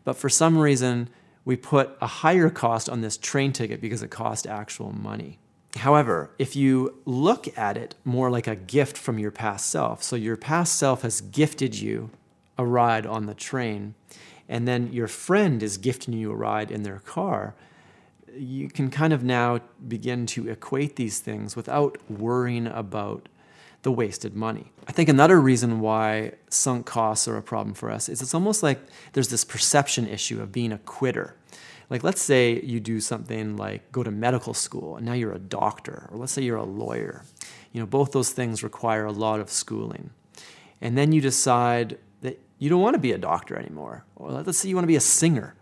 But 0.05 0.15
for 0.15 0.29
some 0.29 0.57
reason, 0.57 1.09
we 1.43 1.57
put 1.57 1.97
a 2.01 2.07
higher 2.07 2.49
cost 2.49 2.89
on 2.89 3.01
this 3.01 3.17
train 3.17 3.51
ticket 3.51 3.81
because 3.81 4.01
it 4.01 4.09
cost 4.09 4.47
actual 4.47 4.93
money. 4.93 5.39
However, 5.75 6.31
if 6.39 6.55
you 6.55 6.99
look 7.05 7.55
at 7.57 7.77
it 7.77 7.95
more 8.03 8.31
like 8.31 8.47
a 8.47 8.55
gift 8.55 8.97
from 8.97 9.19
your 9.19 9.31
past 9.31 9.69
self, 9.69 10.01
so 10.01 10.15
your 10.15 10.37
past 10.37 10.75
self 10.75 11.01
has 11.03 11.21
gifted 11.21 11.75
you 11.75 12.09
a 12.57 12.65
ride 12.65 13.05
on 13.05 13.25
the 13.25 13.35
train, 13.35 13.93
and 14.49 14.67
then 14.67 14.91
your 14.91 15.07
friend 15.07 15.61
is 15.61 15.77
gifting 15.77 16.13
you 16.13 16.31
a 16.31 16.35
ride 16.35 16.71
in 16.71 16.83
their 16.83 16.99
car, 16.99 17.53
you 18.35 18.69
can 18.69 18.89
kind 18.89 19.13
of 19.13 19.23
now 19.23 19.59
begin 19.87 20.25
to 20.27 20.49
equate 20.49 20.95
these 20.95 21.19
things 21.19 21.55
without 21.55 21.97
worrying 22.09 22.67
about 22.67 23.29
the 23.83 23.91
wasted 23.91 24.35
money. 24.35 24.71
I 24.87 24.91
think 24.91 25.09
another 25.09 25.39
reason 25.39 25.79
why 25.79 26.33
sunk 26.49 26.85
costs 26.85 27.27
are 27.27 27.37
a 27.37 27.43
problem 27.43 27.73
for 27.73 27.91
us 27.91 28.09
is 28.09 28.21
it's 28.21 28.33
almost 28.33 28.63
like 28.63 28.79
there's 29.13 29.29
this 29.29 29.45
perception 29.45 30.07
issue 30.07 30.41
of 30.41 30.51
being 30.51 30.71
a 30.71 30.77
quitter. 30.79 31.35
Like, 31.89 32.03
let's 32.03 32.21
say 32.21 32.59
you 32.61 32.79
do 32.79 32.99
something 32.99 33.55
like 33.55 33.91
go 33.91 34.03
to 34.03 34.11
medical 34.11 34.53
school 34.53 34.97
and 34.97 35.05
now 35.05 35.13
you're 35.13 35.31
a 35.31 35.39
doctor, 35.39 36.09
or 36.11 36.17
let's 36.17 36.33
say 36.33 36.41
you're 36.41 36.57
a 36.57 36.63
lawyer. 36.63 37.23
You 37.71 37.79
know, 37.79 37.85
both 37.85 38.11
those 38.11 38.31
things 38.31 38.63
require 38.63 39.05
a 39.05 39.11
lot 39.11 39.39
of 39.39 39.49
schooling. 39.49 40.09
And 40.81 40.97
then 40.97 41.11
you 41.11 41.21
decide 41.21 41.97
that 42.21 42.39
you 42.59 42.69
don't 42.69 42.81
want 42.81 42.95
to 42.95 42.99
be 42.99 43.13
a 43.13 43.17
doctor 43.17 43.55
anymore. 43.57 44.05
Or 44.15 44.31
let's 44.31 44.57
say 44.57 44.69
you 44.69 44.75
want 44.75 44.83
to 44.83 44.87
be 44.87 44.95
a 44.95 45.01
singer 45.01 45.55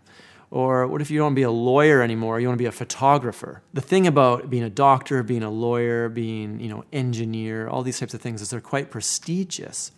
or 0.50 0.86
what 0.86 1.00
if 1.00 1.10
you 1.10 1.18
don't 1.18 1.26
want 1.26 1.32
to 1.34 1.40
be 1.40 1.42
a 1.42 1.50
lawyer 1.50 2.02
anymore? 2.02 2.38
You 2.38 2.48
want 2.48 2.58
to 2.58 2.62
be 2.62 2.66
a 2.68 2.72
photographer. 2.72 3.62
The 3.74 3.80
thing 3.80 4.06
about 4.06 4.48
being 4.48 4.62
a 4.62 4.70
doctor, 4.70 5.22
being 5.22 5.42
a 5.42 5.50
lawyer, 5.50 6.08
being, 6.08 6.60
you 6.60 6.68
know, 6.68 6.84
engineer, 6.92 7.68
all 7.68 7.82
these 7.82 7.98
types 7.98 8.14
of 8.14 8.20
things 8.20 8.40
is 8.40 8.50
they're 8.50 8.60
quite 8.60 8.90
prestigious. 8.90 9.90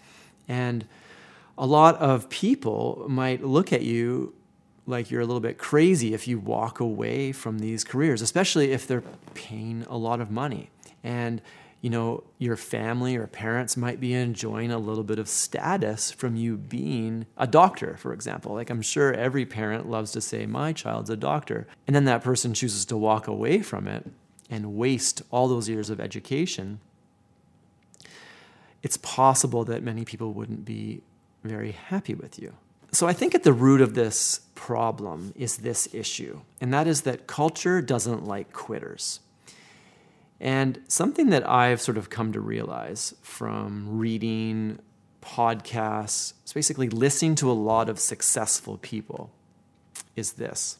And 0.48 0.86
a 1.58 1.66
lot 1.66 1.96
of 1.96 2.30
people 2.30 3.04
might 3.08 3.44
look 3.44 3.72
at 3.72 3.82
you 3.82 4.34
like 4.88 5.10
you're 5.10 5.20
a 5.20 5.26
little 5.26 5.40
bit 5.40 5.58
crazy 5.58 6.14
if 6.14 6.26
you 6.26 6.38
walk 6.38 6.80
away 6.80 7.30
from 7.30 7.58
these 7.58 7.84
careers, 7.84 8.22
especially 8.22 8.72
if 8.72 8.86
they're 8.86 9.04
paying 9.34 9.86
a 9.88 9.96
lot 9.96 10.20
of 10.20 10.30
money. 10.30 10.70
And 11.04 11.42
you 11.80 11.90
know, 11.90 12.24
your 12.38 12.56
family 12.56 13.14
or 13.16 13.28
parents 13.28 13.76
might 13.76 14.00
be 14.00 14.12
enjoying 14.12 14.72
a 14.72 14.78
little 14.78 15.04
bit 15.04 15.18
of 15.18 15.28
status 15.28 16.10
from 16.10 16.34
you 16.34 16.56
being 16.56 17.26
a 17.36 17.46
doctor, 17.46 17.96
for 17.98 18.12
example. 18.12 18.54
Like, 18.54 18.68
I'm 18.68 18.82
sure 18.82 19.12
every 19.12 19.46
parent 19.46 19.88
loves 19.88 20.10
to 20.12 20.20
say, 20.20 20.44
My 20.44 20.72
child's 20.72 21.10
a 21.10 21.16
doctor. 21.16 21.68
And 21.86 21.94
then 21.94 22.04
that 22.06 22.24
person 22.24 22.52
chooses 22.52 22.84
to 22.86 22.96
walk 22.96 23.28
away 23.28 23.60
from 23.60 23.86
it 23.86 24.10
and 24.50 24.74
waste 24.74 25.22
all 25.30 25.46
those 25.46 25.68
years 25.68 25.88
of 25.88 26.00
education. 26.00 26.80
It's 28.82 28.96
possible 28.96 29.64
that 29.64 29.82
many 29.82 30.04
people 30.04 30.32
wouldn't 30.32 30.64
be 30.64 31.02
very 31.44 31.72
happy 31.72 32.14
with 32.14 32.40
you. 32.40 32.54
So, 32.90 33.06
I 33.06 33.12
think 33.12 33.34
at 33.34 33.42
the 33.42 33.52
root 33.52 33.80
of 33.80 33.94
this 33.94 34.40
problem 34.54 35.32
is 35.36 35.58
this 35.58 35.88
issue, 35.92 36.40
and 36.60 36.72
that 36.72 36.86
is 36.86 37.02
that 37.02 37.26
culture 37.26 37.82
doesn't 37.82 38.24
like 38.24 38.52
quitters. 38.52 39.20
And 40.40 40.80
something 40.88 41.30
that 41.30 41.48
I've 41.48 41.80
sort 41.80 41.98
of 41.98 42.10
come 42.10 42.32
to 42.32 42.40
realize 42.40 43.14
from 43.22 43.98
reading 43.98 44.78
podcasts, 45.20 46.34
it's 46.42 46.52
basically 46.52 46.88
listening 46.88 47.34
to 47.36 47.50
a 47.50 47.52
lot 47.52 47.88
of 47.88 47.98
successful 47.98 48.78
people, 48.78 49.30
is 50.16 50.32
this. 50.32 50.78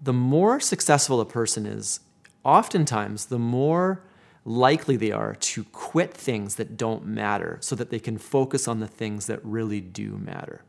The 0.00 0.12
more 0.12 0.60
successful 0.60 1.20
a 1.20 1.26
person 1.26 1.66
is, 1.66 2.00
oftentimes 2.44 3.26
the 3.26 3.38
more 3.38 4.02
likely 4.46 4.96
they 4.96 5.10
are 5.10 5.34
to 5.34 5.64
quit 5.64 6.14
things 6.14 6.54
that 6.54 6.76
don't 6.76 7.04
matter 7.04 7.58
so 7.60 7.74
that 7.74 7.90
they 7.90 7.98
can 7.98 8.16
focus 8.16 8.68
on 8.68 8.78
the 8.80 8.86
things 8.86 9.26
that 9.26 9.44
really 9.44 9.80
do 9.80 10.16
matter. 10.16 10.62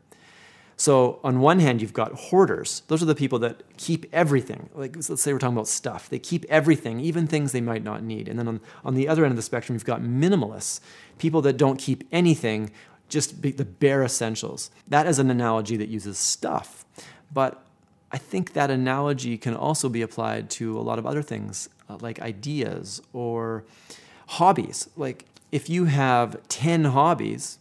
So 0.76 1.20
on 1.24 1.40
one 1.40 1.60
hand, 1.60 1.80
you've 1.80 1.92
got 1.92 2.12
hoarders. 2.12 2.82
Those 2.88 3.02
are 3.02 3.06
the 3.06 3.14
people 3.14 3.38
that 3.40 3.62
keep 3.76 4.06
everything. 4.12 4.68
Like 4.74 4.96
let's 4.96 5.22
say 5.22 5.32
we're 5.32 5.38
talking 5.38 5.56
about 5.56 5.68
stuff. 5.68 6.08
They 6.08 6.18
keep 6.18 6.44
everything, 6.48 7.00
even 7.00 7.26
things 7.26 7.52
they 7.52 7.60
might 7.60 7.82
not 7.82 8.02
need. 8.02 8.28
And 8.28 8.38
then 8.38 8.48
on, 8.48 8.60
on 8.84 8.94
the 8.94 9.08
other 9.08 9.24
end 9.24 9.32
of 9.32 9.36
the 9.36 9.42
spectrum, 9.42 9.74
you've 9.74 9.84
got 9.84 10.02
minimalists, 10.02 10.80
people 11.18 11.40
that 11.42 11.56
don't 11.56 11.78
keep 11.78 12.06
anything, 12.12 12.70
just 13.08 13.42
the 13.42 13.64
bare 13.64 14.02
essentials. 14.02 14.70
That 14.86 15.06
is 15.06 15.18
an 15.18 15.30
analogy 15.30 15.76
that 15.76 15.88
uses 15.88 16.18
stuff. 16.18 16.84
But 17.32 17.64
I 18.10 18.18
think 18.18 18.52
that 18.52 18.70
analogy 18.70 19.36
can 19.36 19.54
also 19.54 19.88
be 19.88 20.02
applied 20.02 20.50
to 20.50 20.78
a 20.78 20.82
lot 20.82 20.98
of 20.98 21.06
other 21.06 21.22
things, 21.22 21.68
uh, 21.88 21.98
like 22.00 22.20
ideas 22.20 23.00
or 23.12 23.64
hobbies. 24.28 24.88
Like 24.96 25.24
if 25.52 25.68
you 25.70 25.86
have 25.86 26.36
10 26.48 26.84
hobbies, 26.84 27.58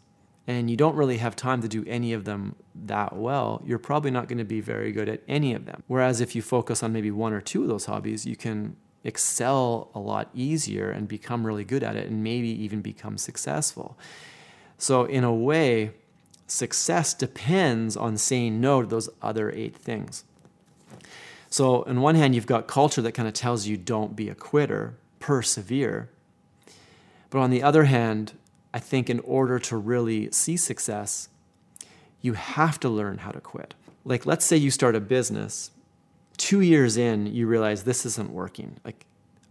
and 0.47 0.71
you 0.71 0.77
don't 0.77 0.95
really 0.95 1.17
have 1.17 1.35
time 1.35 1.61
to 1.61 1.67
do 1.67 1.83
any 1.87 2.13
of 2.13 2.23
them 2.23 2.55
that 2.73 3.13
well, 3.13 3.61
you're 3.65 3.77
probably 3.77 4.09
not 4.09 4.29
going 4.29 4.37
to 4.37 4.45
be 4.45 4.61
very 4.61 4.93
good 4.93 5.09
at 5.09 5.21
any 5.27 5.53
of 5.53 5.65
them. 5.65 5.83
Whereas 5.87 6.21
if 6.21 6.35
you 6.35 6.41
focus 6.41 6.81
on 6.81 6.93
maybe 6.93 7.11
one 7.11 7.33
or 7.33 7.41
two 7.41 7.63
of 7.63 7.67
those 7.67 7.85
hobbies, 7.85 8.25
you 8.25 8.37
can 8.37 8.77
excel 9.03 9.91
a 9.93 9.99
lot 9.99 10.29
easier 10.33 10.89
and 10.89 11.07
become 11.07 11.45
really 11.45 11.65
good 11.65 11.83
at 11.83 11.97
it 11.97 12.09
and 12.09 12.23
maybe 12.23 12.49
even 12.49 12.81
become 12.81 13.17
successful. 13.17 13.97
So, 14.77 15.03
in 15.03 15.23
a 15.23 15.33
way, 15.33 15.91
success 16.45 17.13
depends 17.13 17.97
on 17.97 18.15
saying 18.17 18.61
no 18.61 18.81
to 18.81 18.87
those 18.87 19.09
other 19.21 19.51
eight 19.51 19.75
things. 19.75 20.23
So, 21.49 21.83
on 21.83 22.01
one 22.01 22.15
hand, 22.15 22.35
you've 22.35 22.45
got 22.45 22.67
culture 22.67 23.01
that 23.01 23.13
kind 23.13 23.27
of 23.27 23.33
tells 23.33 23.67
you 23.67 23.77
don't 23.77 24.15
be 24.15 24.29
a 24.29 24.35
quitter, 24.35 24.97
persevere. 25.19 26.09
But 27.29 27.39
on 27.39 27.49
the 27.49 27.63
other 27.63 27.85
hand, 27.85 28.33
I 28.73 28.79
think 28.79 29.09
in 29.09 29.19
order 29.21 29.59
to 29.59 29.77
really 29.77 30.31
see 30.31 30.57
success, 30.57 31.29
you 32.21 32.33
have 32.33 32.79
to 32.81 32.89
learn 32.89 33.19
how 33.19 33.31
to 33.31 33.39
quit. 33.39 33.73
Like, 34.03 34.25
let's 34.25 34.45
say 34.45 34.57
you 34.57 34.71
start 34.71 34.95
a 34.95 34.99
business, 34.99 35.71
two 36.37 36.61
years 36.61 36.97
in, 36.97 37.27
you 37.27 37.47
realize 37.47 37.83
this 37.83 38.05
isn't 38.05 38.31
working. 38.31 38.77
Like, 38.85 39.05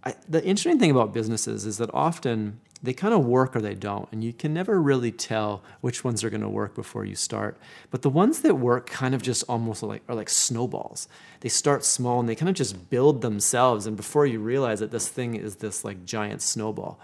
I, 0.04 0.14
the 0.28 0.44
interesting 0.44 0.78
thing 0.78 0.90
about 0.90 1.12
businesses 1.12 1.66
is 1.66 1.78
that 1.78 1.90
often 1.92 2.60
they 2.82 2.92
kind 2.92 3.14
of 3.14 3.24
work 3.24 3.56
or 3.56 3.60
they 3.60 3.74
don't, 3.74 4.08
and 4.12 4.22
you 4.22 4.32
can 4.32 4.52
never 4.52 4.80
really 4.80 5.10
tell 5.10 5.62
which 5.80 6.04
ones 6.04 6.22
are 6.22 6.30
going 6.30 6.42
to 6.42 6.48
work 6.48 6.74
before 6.74 7.04
you 7.04 7.14
start. 7.14 7.56
But 7.90 8.02
the 8.02 8.10
ones 8.10 8.40
that 8.40 8.56
work 8.56 8.88
kind 8.88 9.14
of 9.14 9.22
just 9.22 9.44
almost 9.48 9.82
like 9.82 10.02
are 10.08 10.14
like 10.14 10.28
snowballs. 10.28 11.08
They 11.40 11.48
start 11.48 11.84
small 11.84 12.20
and 12.20 12.28
they 12.28 12.34
kind 12.34 12.48
of 12.48 12.54
just 12.54 12.90
build 12.90 13.22
themselves, 13.22 13.86
and 13.86 13.96
before 13.96 14.26
you 14.26 14.40
realize 14.40 14.82
it, 14.82 14.90
this 14.90 15.08
thing 15.08 15.34
is 15.34 15.56
this 15.56 15.84
like 15.84 16.04
giant 16.04 16.42
snowball. 16.42 17.00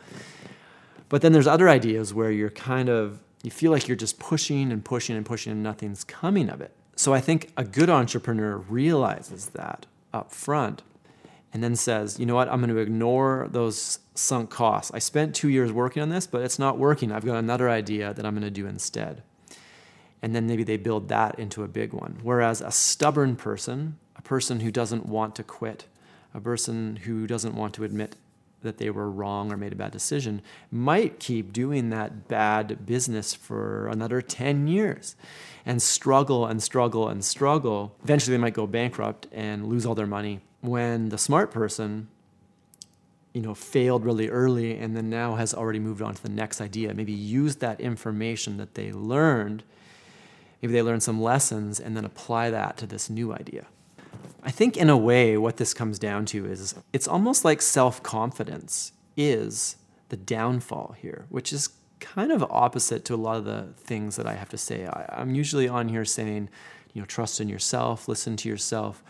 But 1.09 1.23
then 1.23 1.33
there's 1.33 1.47
other 1.47 1.69
ideas 1.69 2.15
where 2.15 2.31
you're 2.31 2.51
kind 2.51 2.89
of, 2.89 3.21
you 3.43 3.51
feel 3.51 3.71
like 3.71 3.89
you're 3.89 3.97
just 3.97 4.19
pushing 4.19 4.73
and 4.73 4.85
pushing 4.85 5.17
and 5.17 5.27
pushing 5.27 5.53
and 5.53 5.63
nothing's 5.63 6.05
coming 6.05 6.49
of 6.49 6.61
it. 6.61 6.73
So 6.97 7.13
I 7.13 7.21
think 7.21 7.51
a 7.57 7.65
good 7.65 7.91
entrepreneur 7.91 8.57
realizes 8.57 9.49
that 9.51 9.87
up 10.13 10.33
front 10.33 10.83
and 11.53 11.63
then 11.63 11.77
says, 11.77 12.19
you 12.19 12.27
know 12.27 12.35
what, 12.35 12.49
I'm 12.49 12.61
going 12.61 12.75
to 12.75 12.79
ignore 12.81 13.49
those 13.51 13.99
sunk 14.15 14.51
costs. 14.51 14.91
I 14.95 15.01
spent 15.01 15.35
two 15.35 15.49
years 15.49 15.71
working 15.73 16.03
on 16.03 16.09
this, 16.09 16.27
but 16.27 16.43
it's 16.43 16.59
not 16.59 16.79
working. 16.79 17.13
I've 17.13 17.27
got 17.27 17.37
another 17.37 17.69
idea 17.69 18.15
that 18.15 18.25
I'm 18.25 18.33
going 18.35 18.43
to 18.43 18.51
do 18.51 18.67
instead. 18.67 19.23
and 20.23 20.35
then 20.35 20.47
maybe 20.47 20.63
they 20.63 20.77
build 20.77 21.09
that 21.09 21.39
into 21.39 21.65
a 21.65 21.69
big 21.69 21.93
one. 21.93 22.19
Whereas 22.23 22.61
a 22.61 22.71
stubborn 22.71 23.35
person, 23.37 23.99
a 24.17 24.23
person 24.23 24.61
who 24.61 24.71
doesn't 24.71 25.07
want 25.07 25.35
to 25.37 25.43
quit, 25.43 25.87
a 26.33 26.41
person 26.41 26.97
who 26.97 27.27
doesn't 27.27 27.55
want 27.55 27.75
to 27.75 27.85
admit 27.85 28.17
that 28.63 28.79
they 28.79 28.91
were 28.91 29.11
wrong 29.11 29.53
or 29.53 29.57
made 29.57 29.73
a 29.73 29.77
bad 29.77 29.93
decision, 29.93 30.43
might 30.71 31.19
keep 31.21 31.53
doing 31.53 31.91
that 31.91 32.29
bad 32.29 32.87
business 32.87 33.35
for 33.35 33.89
another 33.89 34.21
10 34.21 34.67
years 34.67 35.17
and 35.65 35.81
struggle 35.81 36.47
and 36.47 36.63
struggle 36.63 37.09
and 37.09 37.25
struggle. 37.25 37.97
Eventually, 38.03 38.37
they 38.37 38.41
might 38.41 38.55
go 38.55 38.67
bankrupt 38.67 39.27
and 39.33 39.67
lose 39.67 39.87
all 39.87 39.95
their 39.95 40.07
money. 40.07 40.41
When 40.61 41.09
the 41.09 41.19
smart 41.19 41.51
person, 41.51 42.09
you 43.33 43.43
know, 43.43 43.55
failed 43.55 44.05
really 44.05 44.29
early 44.29 44.77
and 44.77 44.97
then 44.97 45.11
now 45.11 45.35
has 45.37 45.55
already 45.55 45.79
moved 45.79 46.03
on 46.03 46.15
to 46.15 46.23
the 46.23 46.29
next 46.29 46.61
idea, 46.61 46.95
maybe 46.95 47.13
used 47.13 47.61
that 47.61 47.81
information 47.81 48.57
that 48.59 48.75
they 48.75 48.93
learned 48.93 49.65
Maybe 50.63 50.75
they 50.75 50.83
learned 50.83 51.03
some 51.03 51.21
lessons 51.21 51.81
and 51.81 51.97
then 51.97 52.05
apply 52.05 52.51
that 52.51 52.77
to 52.79 52.87
this 52.87 53.11
new 53.11 53.35
idea. 53.35 53.67
I 54.43 54.51
think, 54.51 54.77
in 54.77 54.91
a 54.91 54.97
way, 54.97 55.37
what 55.37 55.57
this 55.57 55.73
comes 55.73 55.99
down 55.99 56.27
to 56.27 56.47
is 56.47 56.75
it's 56.93 57.07
almost 57.07 57.45
like 57.45 57.63
self 57.63 58.03
confidence 58.03 58.93
is 59.17 59.77
the 60.09 60.17
downfall 60.17 60.97
here, 60.99 61.27
which 61.29 61.53
is 61.53 61.71
kind 62.01 62.33
of 62.33 62.43
opposite 62.51 63.05
to 63.05 63.15
a 63.15 63.17
lot 63.17 63.37
of 63.37 63.45
the 63.45 63.69
things 63.77 64.17
that 64.17 64.27
I 64.27 64.35
have 64.35 64.49
to 64.49 64.59
say. 64.59 64.87
I, 64.87 65.21
am 65.21 65.35
usually 65.35 65.69
on 65.69 65.89
here 65.89 66.05
saying, 66.05 66.49
you 66.93 67.01
know, 67.01 67.07
trust 67.07 67.41
in 67.41 67.49
yourself, 67.49 68.09
listen 68.09 68.37
to 68.39 68.49
yourself. 68.49 69.03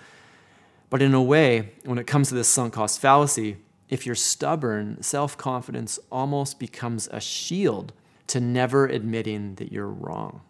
But 0.91 1.01
in 1.01 1.15
a 1.15 1.23
way, 1.23 1.71
when 1.85 1.97
it 1.97 2.07
comes 2.07 2.29
to 2.29 2.35
this 2.35 2.49
sunk 2.49 2.75
cost 2.75 3.01
fallacy, 3.01 3.57
if 3.89 4.05
you're 4.05 4.15
stubborn, 4.15 5.03
self 5.03 5.39
confidence 5.39 5.99
almost 6.11 6.59
becomes 6.61 7.09
a 7.11 7.21
shield 7.21 7.95
to 8.27 8.41
never 8.41 8.87
admitting 8.87 9.55
that 9.57 9.73
you're 9.73 9.89
wrong. 9.89 10.43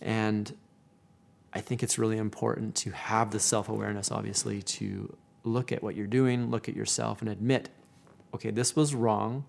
And 0.00 0.56
I 1.52 1.60
think 1.60 1.82
it's 1.82 1.98
really 1.98 2.18
important 2.18 2.74
to 2.76 2.90
have 2.90 3.30
the 3.30 3.40
self 3.40 3.68
awareness, 3.68 4.10
obviously, 4.10 4.62
to 4.62 5.16
look 5.42 5.72
at 5.72 5.82
what 5.82 5.94
you're 5.94 6.06
doing, 6.06 6.50
look 6.50 6.68
at 6.68 6.76
yourself, 6.76 7.20
and 7.20 7.30
admit, 7.30 7.70
okay, 8.34 8.50
this 8.50 8.76
was 8.76 8.94
wrong. 8.94 9.44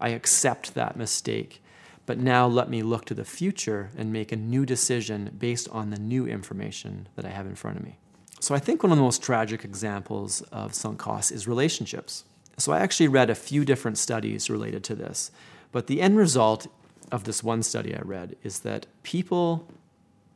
I 0.00 0.10
accept 0.10 0.74
that 0.74 0.96
mistake. 0.96 1.62
But 2.06 2.18
now 2.18 2.46
let 2.46 2.70
me 2.70 2.82
look 2.82 3.04
to 3.06 3.14
the 3.14 3.24
future 3.24 3.90
and 3.98 4.12
make 4.12 4.30
a 4.30 4.36
new 4.36 4.64
decision 4.64 5.34
based 5.36 5.68
on 5.70 5.90
the 5.90 5.98
new 5.98 6.26
information 6.26 7.08
that 7.16 7.24
I 7.24 7.30
have 7.30 7.46
in 7.46 7.56
front 7.56 7.78
of 7.78 7.84
me. 7.84 7.98
So 8.38 8.54
I 8.54 8.60
think 8.60 8.82
one 8.82 8.92
of 8.92 8.98
the 8.98 9.04
most 9.04 9.22
tragic 9.22 9.64
examples 9.64 10.40
of 10.52 10.72
sunk 10.72 10.98
costs 10.98 11.32
is 11.32 11.48
relationships. 11.48 12.24
So 12.58 12.72
I 12.72 12.78
actually 12.78 13.08
read 13.08 13.28
a 13.28 13.34
few 13.34 13.64
different 13.64 13.98
studies 13.98 14.48
related 14.48 14.84
to 14.84 14.94
this, 14.94 15.30
but 15.72 15.88
the 15.88 16.00
end 16.00 16.16
result 16.16 16.68
of 17.10 17.24
this 17.24 17.42
one 17.42 17.62
study 17.62 17.94
I 17.94 18.00
read 18.02 18.36
is 18.42 18.60
that 18.60 18.86
people 19.02 19.68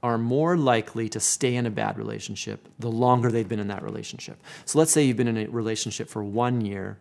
are 0.02 0.16
more 0.16 0.56
likely 0.56 1.08
to 1.10 1.20
stay 1.20 1.54
in 1.56 1.66
a 1.66 1.70
bad 1.70 1.98
relationship 1.98 2.68
the 2.78 2.90
longer 2.90 3.30
they've 3.30 3.48
been 3.48 3.60
in 3.60 3.68
that 3.68 3.82
relationship. 3.82 4.42
So 4.64 4.78
let's 4.78 4.92
say 4.92 5.04
you've 5.04 5.16
been 5.16 5.28
in 5.28 5.36
a 5.36 5.46
relationship 5.46 6.08
for 6.08 6.24
one 6.24 6.62
year, 6.62 6.98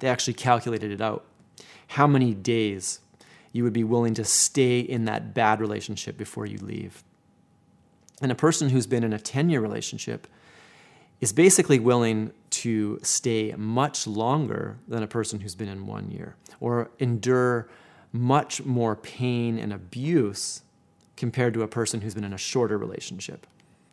they 0.00 0.08
actually 0.08 0.34
calculated 0.34 0.90
it 0.90 1.00
out. 1.00 1.24
How 1.88 2.06
many 2.06 2.34
days 2.34 3.00
you 3.54 3.62
would 3.62 3.72
be 3.72 3.84
willing 3.84 4.14
to 4.14 4.24
stay 4.24 4.80
in 4.80 5.06
that 5.06 5.32
bad 5.32 5.60
relationship 5.60 6.18
before 6.18 6.44
you 6.44 6.58
leave. 6.58 7.04
And 8.20 8.32
a 8.32 8.34
person 8.34 8.68
who's 8.68 8.86
been 8.86 9.04
in 9.04 9.12
a 9.12 9.18
10 9.18 9.48
year 9.48 9.60
relationship 9.60 10.26
is 11.20 11.32
basically 11.32 11.78
willing 11.78 12.32
to 12.50 12.98
stay 13.02 13.54
much 13.56 14.06
longer 14.08 14.76
than 14.88 15.04
a 15.04 15.06
person 15.06 15.40
who's 15.40 15.54
been 15.54 15.68
in 15.68 15.86
one 15.86 16.10
year 16.10 16.34
or 16.58 16.90
endure 16.98 17.68
much 18.12 18.64
more 18.64 18.96
pain 18.96 19.56
and 19.56 19.72
abuse 19.72 20.62
compared 21.16 21.54
to 21.54 21.62
a 21.62 21.68
person 21.68 22.00
who's 22.00 22.14
been 22.14 22.24
in 22.24 22.32
a 22.32 22.38
shorter 22.38 22.78
relationship. 22.78 23.46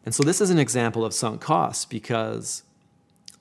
And 0.05 0.15
so 0.15 0.23
this 0.23 0.41
is 0.41 0.49
an 0.49 0.59
example 0.59 1.05
of 1.05 1.13
sunk 1.13 1.41
costs 1.41 1.85
because 1.85 2.63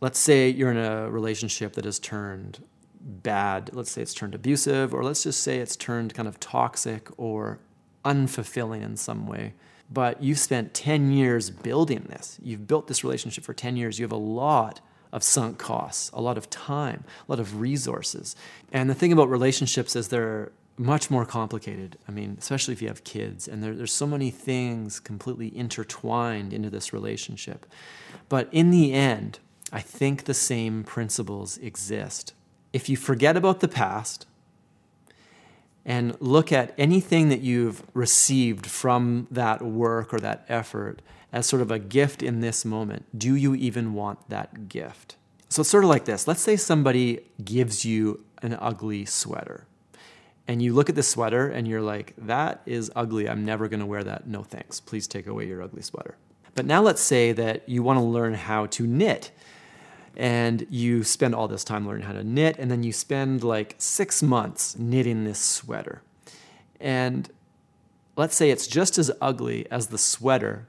let's 0.01 0.19
say 0.19 0.49
you're 0.49 0.71
in 0.71 0.77
a 0.77 1.11
relationship 1.11 1.75
that 1.75 1.85
has 1.85 1.99
turned 1.99 2.63
bad, 3.01 3.71
let's 3.73 3.91
say 3.91 4.03
it's 4.03 4.15
turned 4.15 4.35
abusive, 4.35 4.93
or 4.93 5.03
let's 5.03 5.23
just 5.23 5.43
say 5.43 5.59
it's 5.59 5.77
turned 5.77 6.15
kind 6.15 6.29
of 6.29 6.39
toxic 6.39 7.09
or 7.17 7.59
unfulfilling 8.05 8.83
in 8.83 8.97
some 8.97 9.27
way. 9.27 9.55
But 9.91 10.23
you've 10.23 10.39
spent 10.39 10.75
10 10.75 11.11
years 11.11 11.51
building 11.51 12.07
this. 12.09 12.39
You've 12.43 12.67
built 12.67 12.87
this 12.87 13.03
relationship 13.03 13.43
for 13.43 13.55
10 13.55 13.77
years. 13.77 13.99
You 13.99 14.05
have 14.05 14.13
a 14.13 14.17
lot 14.17 14.81
of 15.13 15.25
sunk 15.25 15.59
costs, 15.59 16.11
a 16.13 16.21
lot 16.21 16.39
of 16.39 16.49
time, 16.51 17.05
a 17.29 17.33
lot 17.33 17.41
of 17.41 17.61
resources. 17.61 18.37
And 18.73 18.89
the 18.89 18.95
thing 18.95 19.13
about 19.13 19.29
relationships 19.29 19.97
is 19.97 20.09
they're 20.09 20.53
much 20.81 21.11
more 21.11 21.27
complicated. 21.27 21.99
I 22.09 22.11
mean, 22.11 22.37
especially 22.39 22.73
if 22.73 22.81
you 22.81 22.89
have 22.89 23.05
kids, 23.05 23.47
and 23.47 23.63
there, 23.63 23.75
there's 23.75 23.93
so 23.93 24.07
many 24.07 24.31
things 24.31 24.99
completely 24.99 25.55
intertwined 25.55 26.55
into 26.55 26.71
this 26.71 26.93
relationship. 26.93 27.67
But 28.31 28.49
in 28.51 28.71
the 28.71 28.95
end, 28.95 29.41
I 29.71 29.81
think 29.81 30.25
the 30.25 30.35
same 30.35 30.83
principles 30.83 31.59
exist. 31.59 32.33
If 32.73 32.89
you 32.89 32.97
forget 32.97 33.37
about 33.37 33.61
the 33.61 33.69
past 33.69 34.27
and 35.85 36.17
look 36.19 36.51
at 36.51 36.73
anything 36.79 37.29
that 37.29 37.41
you've 37.41 37.83
received 37.93 38.67
from 38.67 39.27
that 39.31 39.61
work 39.61 40.15
or 40.15 40.19
that 40.21 40.47
effort 40.49 41.03
as 41.31 41.47
sort 41.47 41.61
of 41.61 41.71
a 41.71 41.79
gift 41.79 42.23
in 42.23 42.41
this 42.41 42.65
moment, 42.65 43.05
do 43.17 43.35
you 43.35 43.55
even 43.55 43.93
want 43.93 44.31
that 44.31 44.69
gift? 44.69 45.17
So 45.51 45.61
it's 45.61 45.69
sort 45.69 45.85
of 45.85 45.91
like 45.91 46.07
this. 46.07 46.27
Let's 46.27 46.41
say 46.41 46.57
somebody 46.57 47.21
gives 47.45 47.85
you 47.85 48.25
an 48.41 48.57
ugly 48.59 49.05
sweater 49.05 49.67
and 50.51 50.61
you 50.61 50.75
look 50.75 50.89
at 50.89 50.97
the 50.97 51.03
sweater 51.05 51.49
and 51.49 51.69
you're 51.69 51.81
like, 51.81 52.13
that 52.19 52.61
is 52.67 52.91
ugly. 52.97 53.29
I'm 53.29 53.45
never 53.45 53.69
going 53.69 53.79
to 53.79 53.87
wear 53.87 54.03
that. 54.03 54.27
No 54.27 54.43
thanks. 54.43 54.81
Please 54.81 55.07
take 55.07 55.29
away 55.29 55.47
your 55.47 55.63
ugly 55.63 55.81
sweater. 55.81 56.17
But 56.57 56.67
now 56.67 56.83
let's 56.83 57.01
say 57.01 57.31
that 57.31 57.69
you 57.69 57.85
want 57.85 58.01
to 58.01 58.05
learn 58.05 58.35
how 58.35 58.67
to 58.67 58.85
knit 58.85 59.31
and 60.17 60.67
you 60.69 61.05
spend 61.05 61.37
all 61.37 61.47
this 61.47 61.63
time 61.63 61.87
learning 61.87 62.05
how 62.05 62.15
to 62.15 62.25
knit 62.25 62.57
and 62.59 62.69
then 62.69 62.83
you 62.83 62.93
spend 62.93 63.45
like 63.45 63.77
six 63.79 64.25
months 64.25 64.77
knitting 64.77 65.23
this 65.23 65.39
sweater. 65.39 66.03
And 66.81 67.31
let's 68.17 68.35
say 68.35 68.51
it's 68.51 68.67
just 68.67 68.99
as 68.99 69.13
ugly 69.21 69.71
as 69.71 69.87
the 69.87 69.99
sweater 69.99 70.67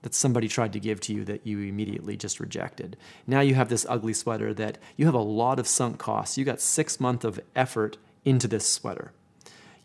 that 0.00 0.14
somebody 0.14 0.48
tried 0.48 0.72
to 0.72 0.80
give 0.80 1.00
to 1.02 1.12
you 1.12 1.22
that 1.26 1.46
you 1.46 1.60
immediately 1.60 2.16
just 2.16 2.40
rejected. 2.40 2.96
Now 3.26 3.40
you 3.40 3.56
have 3.56 3.68
this 3.68 3.84
ugly 3.90 4.14
sweater 4.14 4.54
that 4.54 4.78
you 4.96 5.04
have 5.04 5.14
a 5.14 5.18
lot 5.18 5.58
of 5.58 5.68
sunk 5.68 5.98
costs. 5.98 6.38
You 6.38 6.46
got 6.46 6.62
six 6.62 6.98
months 6.98 7.26
of 7.26 7.38
effort 7.54 7.98
into 8.24 8.48
this 8.48 8.66
sweater. 8.66 9.12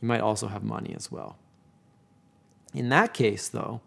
You 0.03 0.09
might 0.09 0.19
also 0.19 0.49
have 0.49 0.63
money 0.63 0.93
as 0.97 1.09
well. 1.09 1.37
In 2.73 2.89
that 2.89 3.13
case, 3.13 3.47
though, 3.47 3.79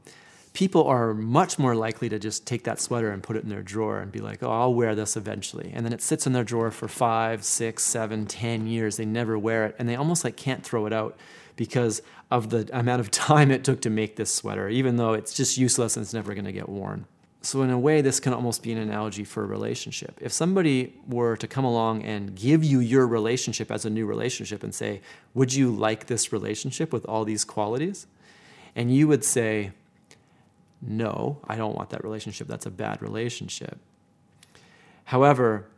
people 0.54 0.84
are 0.84 1.12
much 1.12 1.58
more 1.58 1.74
likely 1.74 2.08
to 2.08 2.18
just 2.18 2.46
take 2.46 2.64
that 2.64 2.80
sweater 2.80 3.10
and 3.10 3.22
put 3.22 3.36
it 3.36 3.42
in 3.42 3.50
their 3.50 3.62
drawer 3.62 3.98
and 3.98 4.10
be 4.10 4.20
like, 4.20 4.42
oh, 4.42 4.50
I'll 4.50 4.72
wear 4.72 4.94
this 4.94 5.14
eventually. 5.14 5.70
And 5.74 5.84
then 5.84 5.92
it 5.92 6.00
sits 6.00 6.26
in 6.26 6.32
their 6.32 6.42
drawer 6.42 6.70
for 6.70 6.88
five, 6.88 7.44
six, 7.44 7.82
seven, 7.82 8.24
ten 8.24 8.66
years. 8.66 8.96
They 8.96 9.04
never 9.04 9.38
wear 9.38 9.66
it. 9.66 9.76
And 9.78 9.86
they 9.86 9.94
almost 9.94 10.24
like 10.24 10.38
can't 10.38 10.64
throw 10.64 10.86
it 10.86 10.92
out 10.94 11.18
because 11.54 12.00
of 12.30 12.48
the 12.48 12.66
amount 12.72 13.00
of 13.00 13.10
time 13.10 13.50
it 13.50 13.62
took 13.62 13.82
to 13.82 13.90
make 13.90 14.16
this 14.16 14.34
sweater, 14.34 14.70
even 14.70 14.96
though 14.96 15.12
it's 15.12 15.34
just 15.34 15.58
useless 15.58 15.98
and 15.98 16.02
it's 16.02 16.14
never 16.14 16.32
going 16.32 16.46
to 16.46 16.52
get 16.52 16.70
worn. 16.70 17.04
So, 17.46 17.62
in 17.62 17.70
a 17.70 17.78
way, 17.78 18.00
this 18.00 18.18
can 18.18 18.32
almost 18.32 18.64
be 18.64 18.72
an 18.72 18.78
analogy 18.78 19.22
for 19.22 19.44
a 19.44 19.46
relationship. 19.46 20.18
If 20.20 20.32
somebody 20.32 20.94
were 21.06 21.36
to 21.36 21.46
come 21.46 21.64
along 21.64 22.02
and 22.02 22.34
give 22.34 22.64
you 22.64 22.80
your 22.80 23.06
relationship 23.06 23.70
as 23.70 23.84
a 23.84 23.90
new 23.90 24.04
relationship 24.04 24.64
and 24.64 24.74
say, 24.74 25.00
Would 25.32 25.54
you 25.54 25.70
like 25.70 26.08
this 26.08 26.32
relationship 26.32 26.92
with 26.92 27.06
all 27.06 27.24
these 27.24 27.44
qualities? 27.44 28.08
And 28.74 28.92
you 28.92 29.06
would 29.06 29.22
say, 29.22 29.70
No, 30.82 31.38
I 31.46 31.54
don't 31.54 31.76
want 31.76 31.90
that 31.90 32.02
relationship. 32.02 32.48
That's 32.48 32.66
a 32.66 32.70
bad 32.70 33.00
relationship. 33.00 33.78
However, 35.04 35.68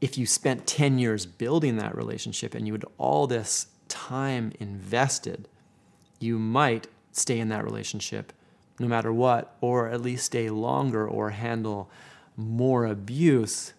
if 0.00 0.16
you 0.16 0.24
spent 0.24 0.66
10 0.66 0.98
years 0.98 1.26
building 1.26 1.76
that 1.76 1.94
relationship 1.94 2.54
and 2.54 2.66
you 2.66 2.72
had 2.72 2.86
all 2.96 3.26
this 3.26 3.66
time 3.88 4.52
invested, 4.58 5.48
you 6.18 6.38
might 6.38 6.86
stay 7.12 7.38
in 7.38 7.50
that 7.50 7.62
relationship 7.62 8.32
no 8.80 8.88
matter 8.88 9.12
what, 9.12 9.54
or 9.60 9.88
at 9.88 10.00
least 10.00 10.24
stay 10.24 10.50
longer 10.50 11.06
or 11.06 11.30
handle 11.30 11.90
more 12.36 12.86
abuse 12.86 13.74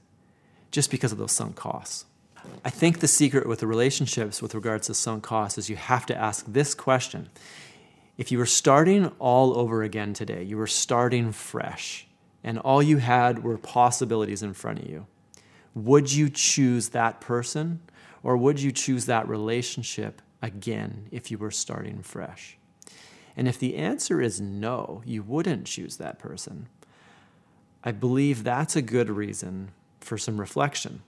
just 0.69 0.91
because 0.91 1.11
of 1.11 1.17
those 1.17 1.31
sunk 1.31 1.55
costs. 1.55 2.05
I 2.63 2.69
think 2.69 2.99
the 2.99 3.07
secret 3.07 3.47
with 3.47 3.59
the 3.59 3.67
relationships 3.67 4.41
with 4.41 4.55
regards 4.55 4.87
to 4.87 4.93
sunk 4.93 5.23
costs 5.23 5.57
is 5.57 5.69
you 5.69 5.75
have 5.75 6.05
to 6.05 6.15
ask 6.15 6.45
this 6.47 6.73
question. 6.73 7.29
If 8.17 8.31
you 8.31 8.37
were 8.37 8.45
starting 8.45 9.07
all 9.19 9.57
over 9.57 9.83
again 9.83 10.13
today, 10.13 10.43
you 10.43 10.57
were 10.57 10.67
starting 10.67 11.31
fresh, 11.31 12.07
and 12.43 12.59
all 12.59 12.81
you 12.81 12.97
had 12.97 13.43
were 13.43 13.57
possibilities 13.57 14.43
in 14.43 14.53
front 14.53 14.79
of 14.79 14.89
you, 14.89 15.07
would 15.73 16.11
you 16.11 16.29
choose 16.29 16.89
that 16.89 17.21
person 17.21 17.79
or 18.23 18.37
would 18.37 18.59
you 18.59 18.71
choose 18.71 19.05
that 19.05 19.27
relationship 19.27 20.21
again 20.41 21.07
if 21.11 21.31
you 21.31 21.37
were 21.37 21.51
starting 21.51 22.03
fresh? 22.03 22.57
And 23.35 23.47
if 23.47 23.57
the 23.57 23.75
answer 23.75 24.21
is 24.21 24.41
no, 24.41 25.01
you 25.05 25.23
wouldn't 25.23 25.65
choose 25.65 25.97
that 25.97 26.19
person, 26.19 26.67
I 27.83 27.91
believe 27.91 28.43
that's 28.43 28.75
a 28.75 28.81
good 28.81 29.09
reason 29.09 29.71
for 29.99 30.17
some 30.17 30.39
reflection. 30.39 31.01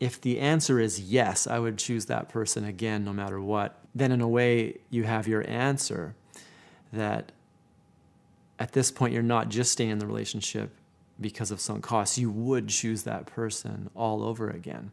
If 0.00 0.20
the 0.20 0.40
answer 0.40 0.80
is 0.80 1.00
yes, 1.00 1.46
I 1.46 1.58
would 1.58 1.78
choose 1.78 2.06
that 2.06 2.28
person 2.28 2.64
again 2.64 3.04
no 3.04 3.12
matter 3.12 3.40
what, 3.40 3.78
then 3.94 4.12
in 4.12 4.20
a 4.20 4.28
way 4.28 4.78
you 4.90 5.04
have 5.04 5.28
your 5.28 5.48
answer. 5.48 6.14
that 6.92 7.32
at 8.58 8.72
this 8.72 8.90
point 8.90 9.12
you're 9.12 9.22
not 9.22 9.48
just 9.48 9.72
staying 9.72 9.90
in 9.90 9.98
the 9.98 10.06
relationship 10.06 10.70
because 11.20 11.50
of 11.50 11.60
sunk 11.60 11.82
costs. 11.84 12.18
You 12.18 12.30
would 12.30 12.68
choose 12.68 13.02
that 13.02 13.26
person 13.26 13.90
all 13.94 14.22
over 14.22 14.48
again. 14.48 14.92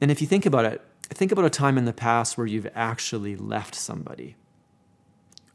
And 0.00 0.10
if 0.10 0.20
you 0.20 0.26
think 0.26 0.46
about 0.46 0.64
it, 0.64 0.82
think 1.08 1.32
about 1.32 1.44
a 1.44 1.50
time 1.50 1.76
in 1.78 1.84
the 1.84 1.92
past 1.92 2.38
where 2.38 2.46
you've 2.46 2.68
actually 2.74 3.36
left 3.36 3.74
somebody 3.74 4.36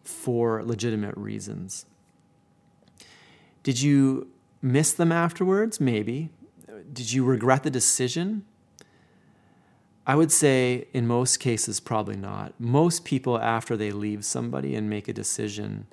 for 0.06 0.64
legitimate 0.64 1.16
reasons. 1.18 1.86
Did 3.64 3.82
you 3.82 4.30
miss 4.62 4.94
them 4.94 5.12
afterwards? 5.12 5.80
Maybe. 5.80 6.30
Did 6.94 7.12
you 7.12 7.24
regret 7.24 7.64
the 7.64 7.72
decision? 7.72 8.46
I 10.08 10.16
would 10.16 10.32
say 10.32 10.88
in 10.94 11.08
most 11.08 11.38
cases, 11.38 11.80
probably 11.80 12.16
not. 12.16 12.54
Most 12.60 13.06
people, 13.06 13.40
after 13.40 13.76
they 13.76 13.92
leave 13.92 14.24
somebody 14.24 14.76
and 14.76 14.88
make 14.88 15.08
a 15.08 15.14
decision, 15.14 15.88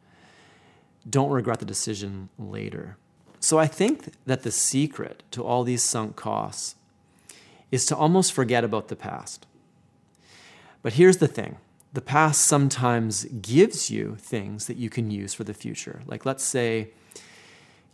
don't 1.08 1.30
regret 1.30 1.60
the 1.60 1.64
decision 1.64 2.28
later. 2.38 2.98
So 3.40 3.58
I 3.58 3.66
think 3.66 4.12
that 4.26 4.42
the 4.42 4.52
secret 4.52 5.22
to 5.32 5.42
all 5.42 5.64
these 5.64 5.82
sunk 5.82 6.14
costs 6.14 6.76
is 7.70 7.86
to 7.86 7.96
almost 7.96 8.32
forget 8.32 8.64
about 8.64 8.88
the 8.88 8.96
past. 8.96 9.46
But 10.82 10.92
here's 10.94 11.16
the 11.16 11.28
thing 11.28 11.56
the 11.92 12.00
past 12.00 12.42
sometimes 12.42 13.24
gives 13.24 13.90
you 13.90 14.16
things 14.18 14.66
that 14.66 14.76
you 14.76 14.88
can 14.88 15.10
use 15.10 15.34
for 15.34 15.44
the 15.44 15.54
future. 15.54 16.02
Like, 16.06 16.24
let's 16.24 16.44
say 16.44 16.90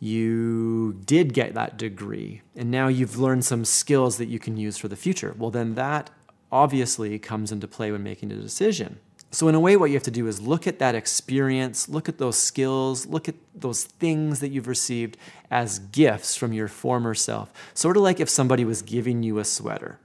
you 0.00 1.00
did 1.04 1.34
get 1.34 1.54
that 1.54 1.76
degree 1.76 2.42
and 2.54 2.70
now 2.70 2.86
you've 2.86 3.18
learned 3.18 3.44
some 3.44 3.64
skills 3.64 4.18
that 4.18 4.26
you 4.26 4.38
can 4.38 4.56
use 4.56 4.78
for 4.78 4.86
the 4.86 4.96
future. 4.96 5.34
Well, 5.36 5.50
then 5.50 5.74
that 5.74 6.10
obviously 6.52 7.18
comes 7.18 7.50
into 7.50 7.66
play 7.66 7.90
when 7.90 8.02
making 8.02 8.30
a 8.30 8.36
decision. 8.36 9.00
So, 9.30 9.46
in 9.48 9.54
a 9.54 9.60
way, 9.60 9.76
what 9.76 9.90
you 9.90 9.94
have 9.94 10.04
to 10.04 10.10
do 10.10 10.26
is 10.26 10.40
look 10.40 10.66
at 10.66 10.78
that 10.78 10.94
experience, 10.94 11.86
look 11.86 12.08
at 12.08 12.16
those 12.16 12.38
skills, 12.38 13.06
look 13.06 13.28
at 13.28 13.34
those 13.54 13.84
things 13.84 14.40
that 14.40 14.48
you've 14.48 14.68
received 14.68 15.18
as 15.50 15.80
gifts 15.80 16.34
from 16.34 16.54
your 16.54 16.66
former 16.66 17.14
self. 17.14 17.52
Sort 17.74 17.98
of 17.98 18.02
like 18.02 18.20
if 18.20 18.30
somebody 18.30 18.64
was 18.64 18.80
giving 18.80 19.22
you 19.22 19.38
a 19.38 19.44
sweater. 19.44 19.98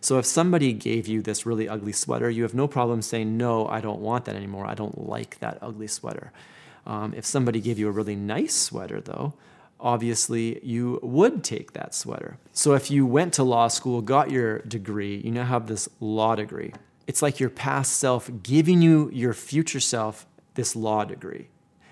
So 0.00 0.18
if 0.18 0.26
somebody 0.26 0.72
gave 0.72 1.08
you 1.08 1.22
this 1.22 1.44
really 1.46 1.68
ugly 1.68 1.92
sweater, 1.92 2.30
you 2.30 2.42
have 2.42 2.54
no 2.54 2.68
problem 2.68 3.02
saying, 3.02 3.36
No, 3.36 3.66
I 3.66 3.80
don't 3.80 4.00
want 4.00 4.24
that 4.26 4.36
anymore. 4.36 4.66
I 4.66 4.74
don't 4.74 5.08
like 5.08 5.38
that 5.40 5.58
ugly 5.60 5.88
sweater. 5.88 6.32
Um, 6.86 7.12
if 7.14 7.26
somebody 7.26 7.60
gave 7.60 7.78
you 7.78 7.88
a 7.88 7.92
really 7.92 8.16
nice 8.16 8.54
sweater, 8.54 9.00
though, 9.00 9.34
obviously 9.80 10.64
you 10.64 10.98
would 11.02 11.44
take 11.44 11.72
that 11.72 11.94
sweater. 11.94 12.38
So 12.52 12.74
if 12.74 12.90
you 12.90 13.06
went 13.06 13.34
to 13.34 13.42
law 13.42 13.68
school, 13.68 14.00
got 14.00 14.30
your 14.30 14.60
degree, 14.60 15.20
you 15.24 15.30
now 15.30 15.44
have 15.44 15.66
this 15.66 15.88
law 16.00 16.34
degree. 16.34 16.72
It's 17.06 17.22
like 17.22 17.40
your 17.40 17.50
past 17.50 17.94
self 17.94 18.30
giving 18.42 18.82
you 18.82 19.10
your 19.12 19.32
future 19.32 19.80
self 19.80 20.26
this 20.54 20.74
law 20.74 21.04
degree. 21.04 21.48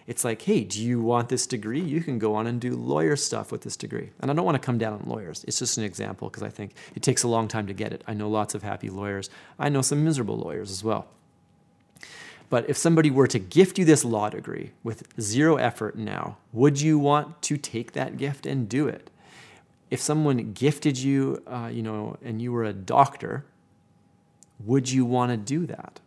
It's 0.07 0.25
like, 0.25 0.43
hey, 0.43 0.63
do 0.63 0.81
you 0.81 1.01
want 1.01 1.29
this 1.29 1.47
degree? 1.47 1.81
You 1.81 2.01
can 2.01 2.19
go 2.19 2.35
on 2.37 2.47
and 2.47 2.61
do 2.61 2.77
lawyer 2.77 3.17
stuff 3.17 3.51
with 3.51 3.63
this 3.63 3.77
degree. 3.77 4.11
And 4.21 4.31
I 4.31 4.35
don't 4.35 4.45
want 4.45 4.55
to 4.55 4.65
come 4.65 4.79
down 4.79 4.93
on 4.93 5.03
lawyers. 5.07 5.45
It's 5.49 5.59
just 5.59 5.79
an 5.79 5.85
example 5.85 6.29
because 6.29 6.45
I 6.45 6.49
think 6.49 6.75
it 6.95 7.03
takes 7.03 7.25
a 7.25 7.29
long 7.29 7.49
time 7.49 7.67
to 7.67 7.75
get 7.75 7.93
it. 7.93 8.05
I 8.07 8.15
know 8.15 8.31
lots 8.31 8.55
of 8.55 8.63
happy 8.63 8.89
lawyers. 8.89 9.31
I 9.59 9.69
know 9.69 9.83
some 9.83 10.05
miserable 10.05 10.37
lawyers 10.37 10.71
as 10.71 10.85
well. 10.85 11.09
But 12.49 12.71
if 12.71 12.77
somebody 12.77 13.11
were 13.11 13.27
to 13.27 13.41
gift 13.41 13.79
you 13.79 13.85
this 13.85 14.05
law 14.05 14.31
degree 14.31 14.71
with 14.85 15.09
zero 15.21 15.57
effort 15.57 15.97
now, 15.97 16.37
would 16.53 16.81
you 16.81 16.99
want 16.99 17.43
to 17.43 17.57
take 17.57 17.93
that 17.93 18.17
gift 18.17 18.47
and 18.47 18.69
do 18.69 18.87
it? 18.87 19.11
If 19.91 20.01
someone 20.01 20.53
gifted 20.53 20.99
you, 20.99 21.43
uh, 21.49 21.71
you 21.73 21.83
know, 21.83 22.17
and 22.23 22.41
you 22.41 22.53
were 22.53 22.65
a 22.65 22.73
doctor, 22.73 23.45
would 24.65 24.91
you 24.91 25.05
want 25.05 25.33
to 25.33 25.37
do 25.37 25.67
that? 25.67 25.99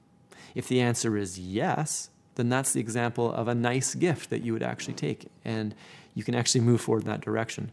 If 0.56 0.68
the 0.68 0.80
answer 0.80 1.18
is 1.18 1.38
yes, 1.38 2.10
then 2.40 2.48
that's 2.50 2.72
the 2.72 2.80
example 2.80 3.32
of 3.34 3.50
a 3.50 3.54
nice 3.54 3.94
gift 3.96 4.30
that 4.30 4.44
you 4.44 4.54
would 4.54 4.64
actually 4.64 4.94
take. 4.94 5.28
And 5.44 5.76
you 6.16 6.24
can 6.24 6.36
actually 6.36 6.62
move 6.62 6.80
forward 6.80 7.04
in 7.04 7.10
that 7.10 7.22
direction. 7.22 7.70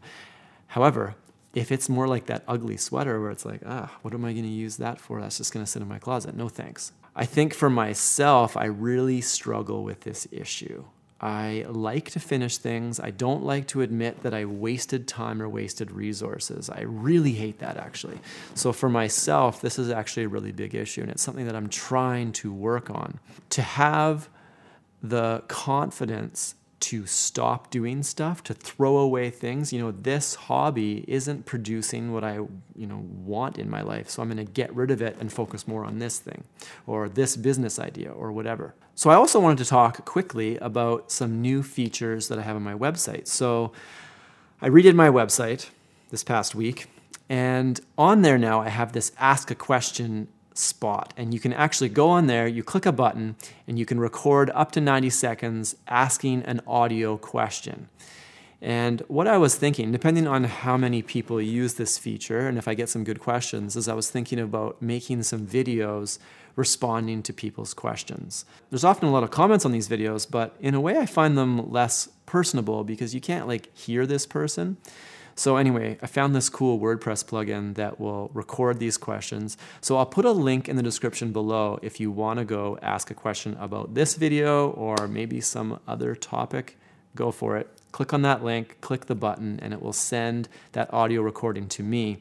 However, 0.67 1.15
if 1.55 1.71
it's 1.71 1.87
more 1.87 2.07
like 2.07 2.25
that 2.25 2.43
ugly 2.47 2.75
sweater 2.75 3.21
where 3.21 3.31
it's 3.31 3.45
like, 3.45 3.61
ah, 3.65 3.97
what 4.01 4.13
am 4.13 4.25
I 4.25 4.33
going 4.33 4.43
to 4.43 4.49
use 4.49 4.77
that 4.77 4.99
for? 4.99 5.21
That's 5.21 5.37
just 5.37 5.53
going 5.53 5.65
to 5.65 5.71
sit 5.71 5.81
in 5.81 5.87
my 5.87 5.99
closet. 5.99 6.35
No 6.35 6.49
thanks. 6.49 6.91
I 7.15 7.25
think 7.25 7.53
for 7.53 7.69
myself, 7.69 8.57
I 8.57 8.65
really 8.65 9.21
struggle 9.21 9.83
with 9.83 10.01
this 10.01 10.27
issue. 10.31 10.83
I 11.19 11.65
like 11.67 12.11
to 12.11 12.19
finish 12.19 12.57
things. 12.57 12.99
I 12.99 13.09
don't 13.09 13.43
like 13.43 13.67
to 13.69 13.81
admit 13.81 14.21
that 14.21 14.35
I 14.35 14.45
wasted 14.45 15.07
time 15.07 15.41
or 15.41 15.49
wasted 15.49 15.91
resources. 15.91 16.69
I 16.69 16.81
really 16.81 17.31
hate 17.31 17.59
that 17.59 17.77
actually. 17.77 18.19
So 18.53 18.71
for 18.71 18.87
myself, 18.87 19.61
this 19.61 19.79
is 19.79 19.89
actually 19.89 20.23
a 20.23 20.29
really 20.29 20.51
big 20.51 20.75
issue 20.75 21.01
and 21.01 21.09
it's 21.09 21.23
something 21.23 21.47
that 21.47 21.55
I'm 21.55 21.69
trying 21.69 22.33
to 22.33 22.53
work 22.53 22.91
on. 22.91 23.19
To 23.51 23.61
have 23.63 24.29
the 25.01 25.43
confidence 25.47 26.55
to 26.79 27.05
stop 27.05 27.71
doing 27.71 28.03
stuff, 28.03 28.43
to 28.43 28.53
throw 28.53 28.97
away 28.97 29.29
things. 29.29 29.73
You 29.73 29.79
know, 29.79 29.91
this 29.91 30.35
hobby 30.35 31.03
isn't 31.07 31.45
producing 31.45 32.13
what 32.13 32.23
I, 32.23 32.35
you 32.75 32.87
know, 32.87 33.03
want 33.25 33.57
in 33.57 33.69
my 33.69 33.81
life. 33.81 34.09
So 34.09 34.21
I'm 34.21 34.29
going 34.29 34.45
to 34.45 34.51
get 34.51 34.73
rid 34.75 34.91
of 34.91 35.01
it 35.01 35.17
and 35.19 35.31
focus 35.31 35.67
more 35.67 35.83
on 35.83 35.99
this 35.99 36.19
thing 36.19 36.43
or 36.85 37.09
this 37.09 37.35
business 37.35 37.79
idea 37.79 38.11
or 38.11 38.31
whatever. 38.31 38.75
So 38.93 39.09
I 39.09 39.15
also 39.15 39.39
wanted 39.39 39.57
to 39.59 39.65
talk 39.65 40.05
quickly 40.05 40.57
about 40.57 41.11
some 41.11 41.41
new 41.41 41.63
features 41.63 42.27
that 42.27 42.37
I 42.37 42.43
have 42.43 42.55
on 42.55 42.63
my 42.63 42.75
website. 42.75 43.27
So 43.27 43.71
I 44.61 44.69
redid 44.69 44.93
my 44.93 45.09
website 45.09 45.69
this 46.09 46.23
past 46.23 46.55
week 46.55 46.87
and 47.29 47.81
on 47.97 48.21
there 48.21 48.37
now 48.37 48.61
I 48.61 48.69
have 48.69 48.93
this 48.93 49.11
ask 49.19 49.51
a 49.51 49.55
question 49.55 50.27
spot. 50.57 51.13
And 51.15 51.33
you 51.33 51.39
can 51.39 51.53
actually 51.53 51.89
go 51.89 52.09
on 52.09 52.27
there, 52.27 52.47
you 52.47 52.63
click 52.63 52.85
a 52.85 52.91
button, 52.91 53.35
and 53.67 53.77
you 53.77 53.85
can 53.85 53.99
record 53.99 54.49
up 54.53 54.71
to 54.73 54.81
90 54.81 55.09
seconds 55.09 55.75
asking 55.87 56.43
an 56.43 56.61
audio 56.67 57.17
question. 57.17 57.89
And 58.59 59.01
what 59.07 59.27
I 59.27 59.37
was 59.37 59.55
thinking, 59.55 59.91
depending 59.91 60.25
on 60.25 60.45
how 60.45 60.77
many 60.77 61.03
people 61.03 61.39
use 61.39 61.75
this 61.75 61.99
feature, 61.99 62.47
and 62.47 62.57
if 62.57 62.67
I 62.67 62.73
get 62.73 62.89
some 62.89 63.03
good 63.03 63.19
questions, 63.19 63.75
is 63.75 63.87
I 63.87 63.93
was 63.93 64.09
thinking 64.09 64.39
about 64.39 64.81
making 64.81 65.23
some 65.23 65.45
videos 65.45 66.17
responding 66.55 67.21
to 67.21 67.31
people's 67.31 67.75
questions. 67.75 68.43
There's 68.71 68.83
often 68.83 69.07
a 69.07 69.11
lot 69.11 69.21
of 69.23 69.29
comments 69.29 69.63
on 69.63 69.71
these 69.71 69.87
videos, 69.87 70.29
but 70.29 70.55
in 70.59 70.73
a 70.73 70.81
way 70.81 70.97
I 70.97 71.05
find 71.05 71.37
them 71.37 71.71
less 71.71 72.09
personable 72.25 72.83
because 72.83 73.13
you 73.13 73.21
can't 73.21 73.47
like 73.47 73.73
hear 73.77 74.07
this 74.07 74.25
person. 74.25 74.77
So 75.37 75.55
anyway, 75.55 75.99
I 76.01 76.07
found 76.07 76.35
this 76.35 76.49
cool 76.49 76.79
WordPress 76.79 77.23
plugin 77.23 77.75
that 77.75 77.99
will 77.99 78.31
record 78.33 78.79
these 78.79 78.97
questions. 78.97 79.55
So 79.81 79.95
I'll 79.95 80.05
put 80.07 80.25
a 80.25 80.31
link 80.31 80.67
in 80.67 80.77
the 80.77 80.81
description 80.81 81.31
below 81.31 81.77
if 81.83 81.99
you 81.99 82.09
want 82.09 82.39
to 82.39 82.45
go 82.45 82.79
ask 82.81 83.11
a 83.11 83.13
question 83.13 83.55
about 83.59 83.93
this 83.93 84.15
video 84.15 84.71
or 84.71 85.07
maybe 85.07 85.39
some 85.39 85.79
other 85.87 86.15
topic, 86.15 86.79
go 87.13 87.29
for 87.29 87.55
it. 87.55 87.69
Click 87.91 88.13
on 88.13 88.23
that 88.23 88.43
link, 88.43 88.81
click 88.81 89.05
the 89.05 89.13
button, 89.13 89.59
and 89.61 89.73
it 89.73 89.81
will 89.81 89.93
send 89.93 90.49
that 90.71 90.91
audio 90.91 91.21
recording 91.21 91.67
to 91.67 91.83
me. 91.83 92.17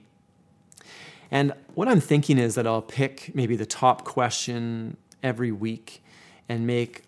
And 1.30 1.54
what 1.74 1.88
I'm 1.88 2.00
thinking 2.00 2.38
is 2.38 2.54
that 2.56 2.66
I'll 2.66 2.82
pick 2.82 3.34
maybe 3.34 3.56
the 3.56 3.64
top 3.64 4.04
question 4.04 4.98
every 5.22 5.52
week 5.52 6.04
and 6.50 6.66
make 6.66 7.04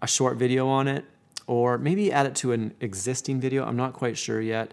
a 0.00 0.06
short 0.06 0.38
video 0.38 0.66
on 0.68 0.88
it, 0.88 1.04
or 1.46 1.76
maybe 1.76 2.10
add 2.10 2.24
it 2.24 2.34
to 2.36 2.52
an 2.52 2.72
existing 2.80 3.40
video. 3.40 3.66
I'm 3.66 3.76
not 3.76 3.92
quite 3.92 4.16
sure 4.16 4.40
yet. 4.40 4.72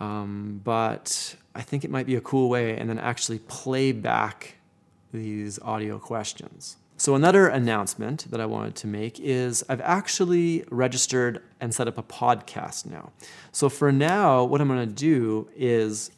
Um, 0.00 0.60
but 0.64 1.36
I 1.54 1.62
think 1.62 1.84
it 1.84 1.90
might 1.90 2.06
be 2.06 2.16
a 2.16 2.20
cool 2.20 2.48
way 2.48 2.76
and 2.76 2.90
then 2.90 2.98
actually 2.98 3.38
play 3.40 3.92
back 3.92 4.56
these 5.12 5.58
audio 5.60 5.98
questions. 5.98 6.76
So, 6.96 7.16
another 7.16 7.48
announcement 7.48 8.30
that 8.30 8.40
I 8.40 8.46
wanted 8.46 8.76
to 8.76 8.86
make 8.86 9.18
is 9.18 9.64
I've 9.68 9.80
actually 9.80 10.64
registered 10.70 11.42
and 11.60 11.74
set 11.74 11.88
up 11.88 11.98
a 11.98 12.04
podcast 12.04 12.86
now. 12.86 13.10
So, 13.50 13.68
for 13.68 13.90
now, 13.90 14.44
what 14.44 14.60
I'm 14.60 14.68
going 14.68 14.88
to 14.88 14.94
do 14.94 15.48
is 15.56 16.12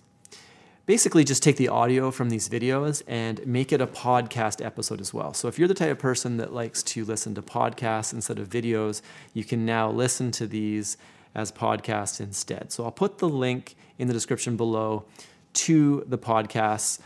basically 0.85 1.25
just 1.25 1.43
take 1.43 1.57
the 1.57 1.69
audio 1.69 2.11
from 2.11 2.29
these 2.29 2.49
videos 2.49 3.03
and 3.07 3.45
make 3.47 3.73
it 3.73 3.81
a 3.81 3.87
podcast 3.87 4.65
episode 4.65 5.01
as 5.01 5.15
well. 5.15 5.33
So, 5.33 5.49
if 5.49 5.59
you're 5.59 5.67
the 5.67 5.75
type 5.75 5.91
of 5.91 5.99
person 5.99 6.37
that 6.37 6.53
likes 6.53 6.83
to 6.83 7.07
listen 7.07 7.35
to 7.37 7.43
podcasts 7.43 8.13
instead 8.13 8.39
of 8.39 8.51
videos, 8.51 9.01
you 9.33 9.45
can 9.45 9.65
now 9.65 9.91
listen 9.91 10.31
to 10.33 10.47
these 10.47 10.99
as 11.37 11.53
podcasts 11.53 12.19
instead. 12.19 12.73
So 12.73 12.85
I'll 12.85 12.91
put 12.91 13.19
the 13.19 13.29
link 13.29 13.77
in 13.99 14.09
the 14.09 14.15
description 14.15 14.57
below 14.57 15.05
to 15.53 16.03
the 16.09 16.19
podcasts. 16.19 16.99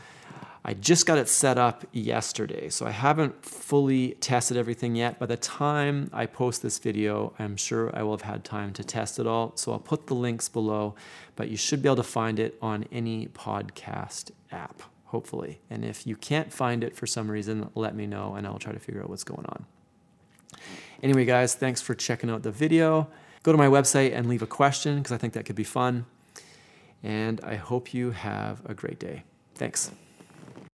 I 0.65 0.75
just 0.75 1.05
got 1.05 1.19
it 1.19 1.29
set 1.29 1.59
up 1.59 1.85
yesterday, 1.91 2.69
so 2.69 2.87
I 2.87 2.91
haven't 2.91 3.45
fully 3.45 4.11
tested 4.21 4.57
everything 4.57 4.95
yet. 4.95 5.19
By 5.19 5.27
the 5.27 5.37
time 5.37 6.11
I 6.13 6.27
post 6.27 6.63
this 6.63 6.79
video, 6.79 7.33
I'm 7.39 7.57
sure 7.57 7.91
I 7.97 8.03
will 8.03 8.13
have 8.13 8.23
had 8.23 8.45
time 8.45 8.73
to 8.75 8.85
test 8.85 9.19
it 9.19 9.27
all. 9.27 9.53
So 9.57 9.73
I'll 9.73 9.79
put 9.79 10.07
the 10.07 10.15
links 10.15 10.49
below, 10.49 10.95
but 11.35 11.49
you 11.49 11.57
should 11.57 11.83
be 11.83 11.89
able 11.89 11.97
to 11.97 12.03
find 12.03 12.39
it 12.39 12.57
on 12.63 12.85
any 12.93 13.29
podcast 13.29 14.31
app, 14.53 14.83
hopefully. 15.07 15.61
And 15.71 15.85
if 15.85 16.07
you 16.07 16.15
can't 16.15 16.53
find 16.53 16.85
it 16.85 16.95
for 16.95 17.07
some 17.07 17.31
reason, 17.31 17.71
let 17.75 17.97
me 17.97 18.07
know 18.07 18.35
and 18.35 18.47
I'll 18.47 18.59
try 18.59 18.73
to 18.73 18.79
figure 18.79 19.03
out 19.03 19.09
what's 19.09 19.25
going 19.25 19.47
on. 19.47 19.65
Anyway, 21.03 21.25
guys, 21.25 21.55
thanks 21.55 21.81
for 21.81 21.95
checking 21.95 22.29
out 22.29 22.43
the 22.43 22.53
video 22.53 23.09
go 23.43 23.53
to 23.53 23.59
my 23.59 23.67
website 23.67 24.15
and 24.15 24.29
leave 24.29 24.43
a 24.43 24.47
question 24.47 24.99
because 24.99 25.13
I 25.13 25.19
think 25.19 25.33
that 25.35 25.45
could 25.45 25.57
be 25.57 25.65
fun. 25.65 26.07
And 27.03 27.41
I 27.43 27.57
hope 27.57 27.95
you 27.95 28.11
have 28.11 28.63
a 28.67 28.75
great 28.75 28.99
day. 28.99 29.25
Thanks. 29.55 29.91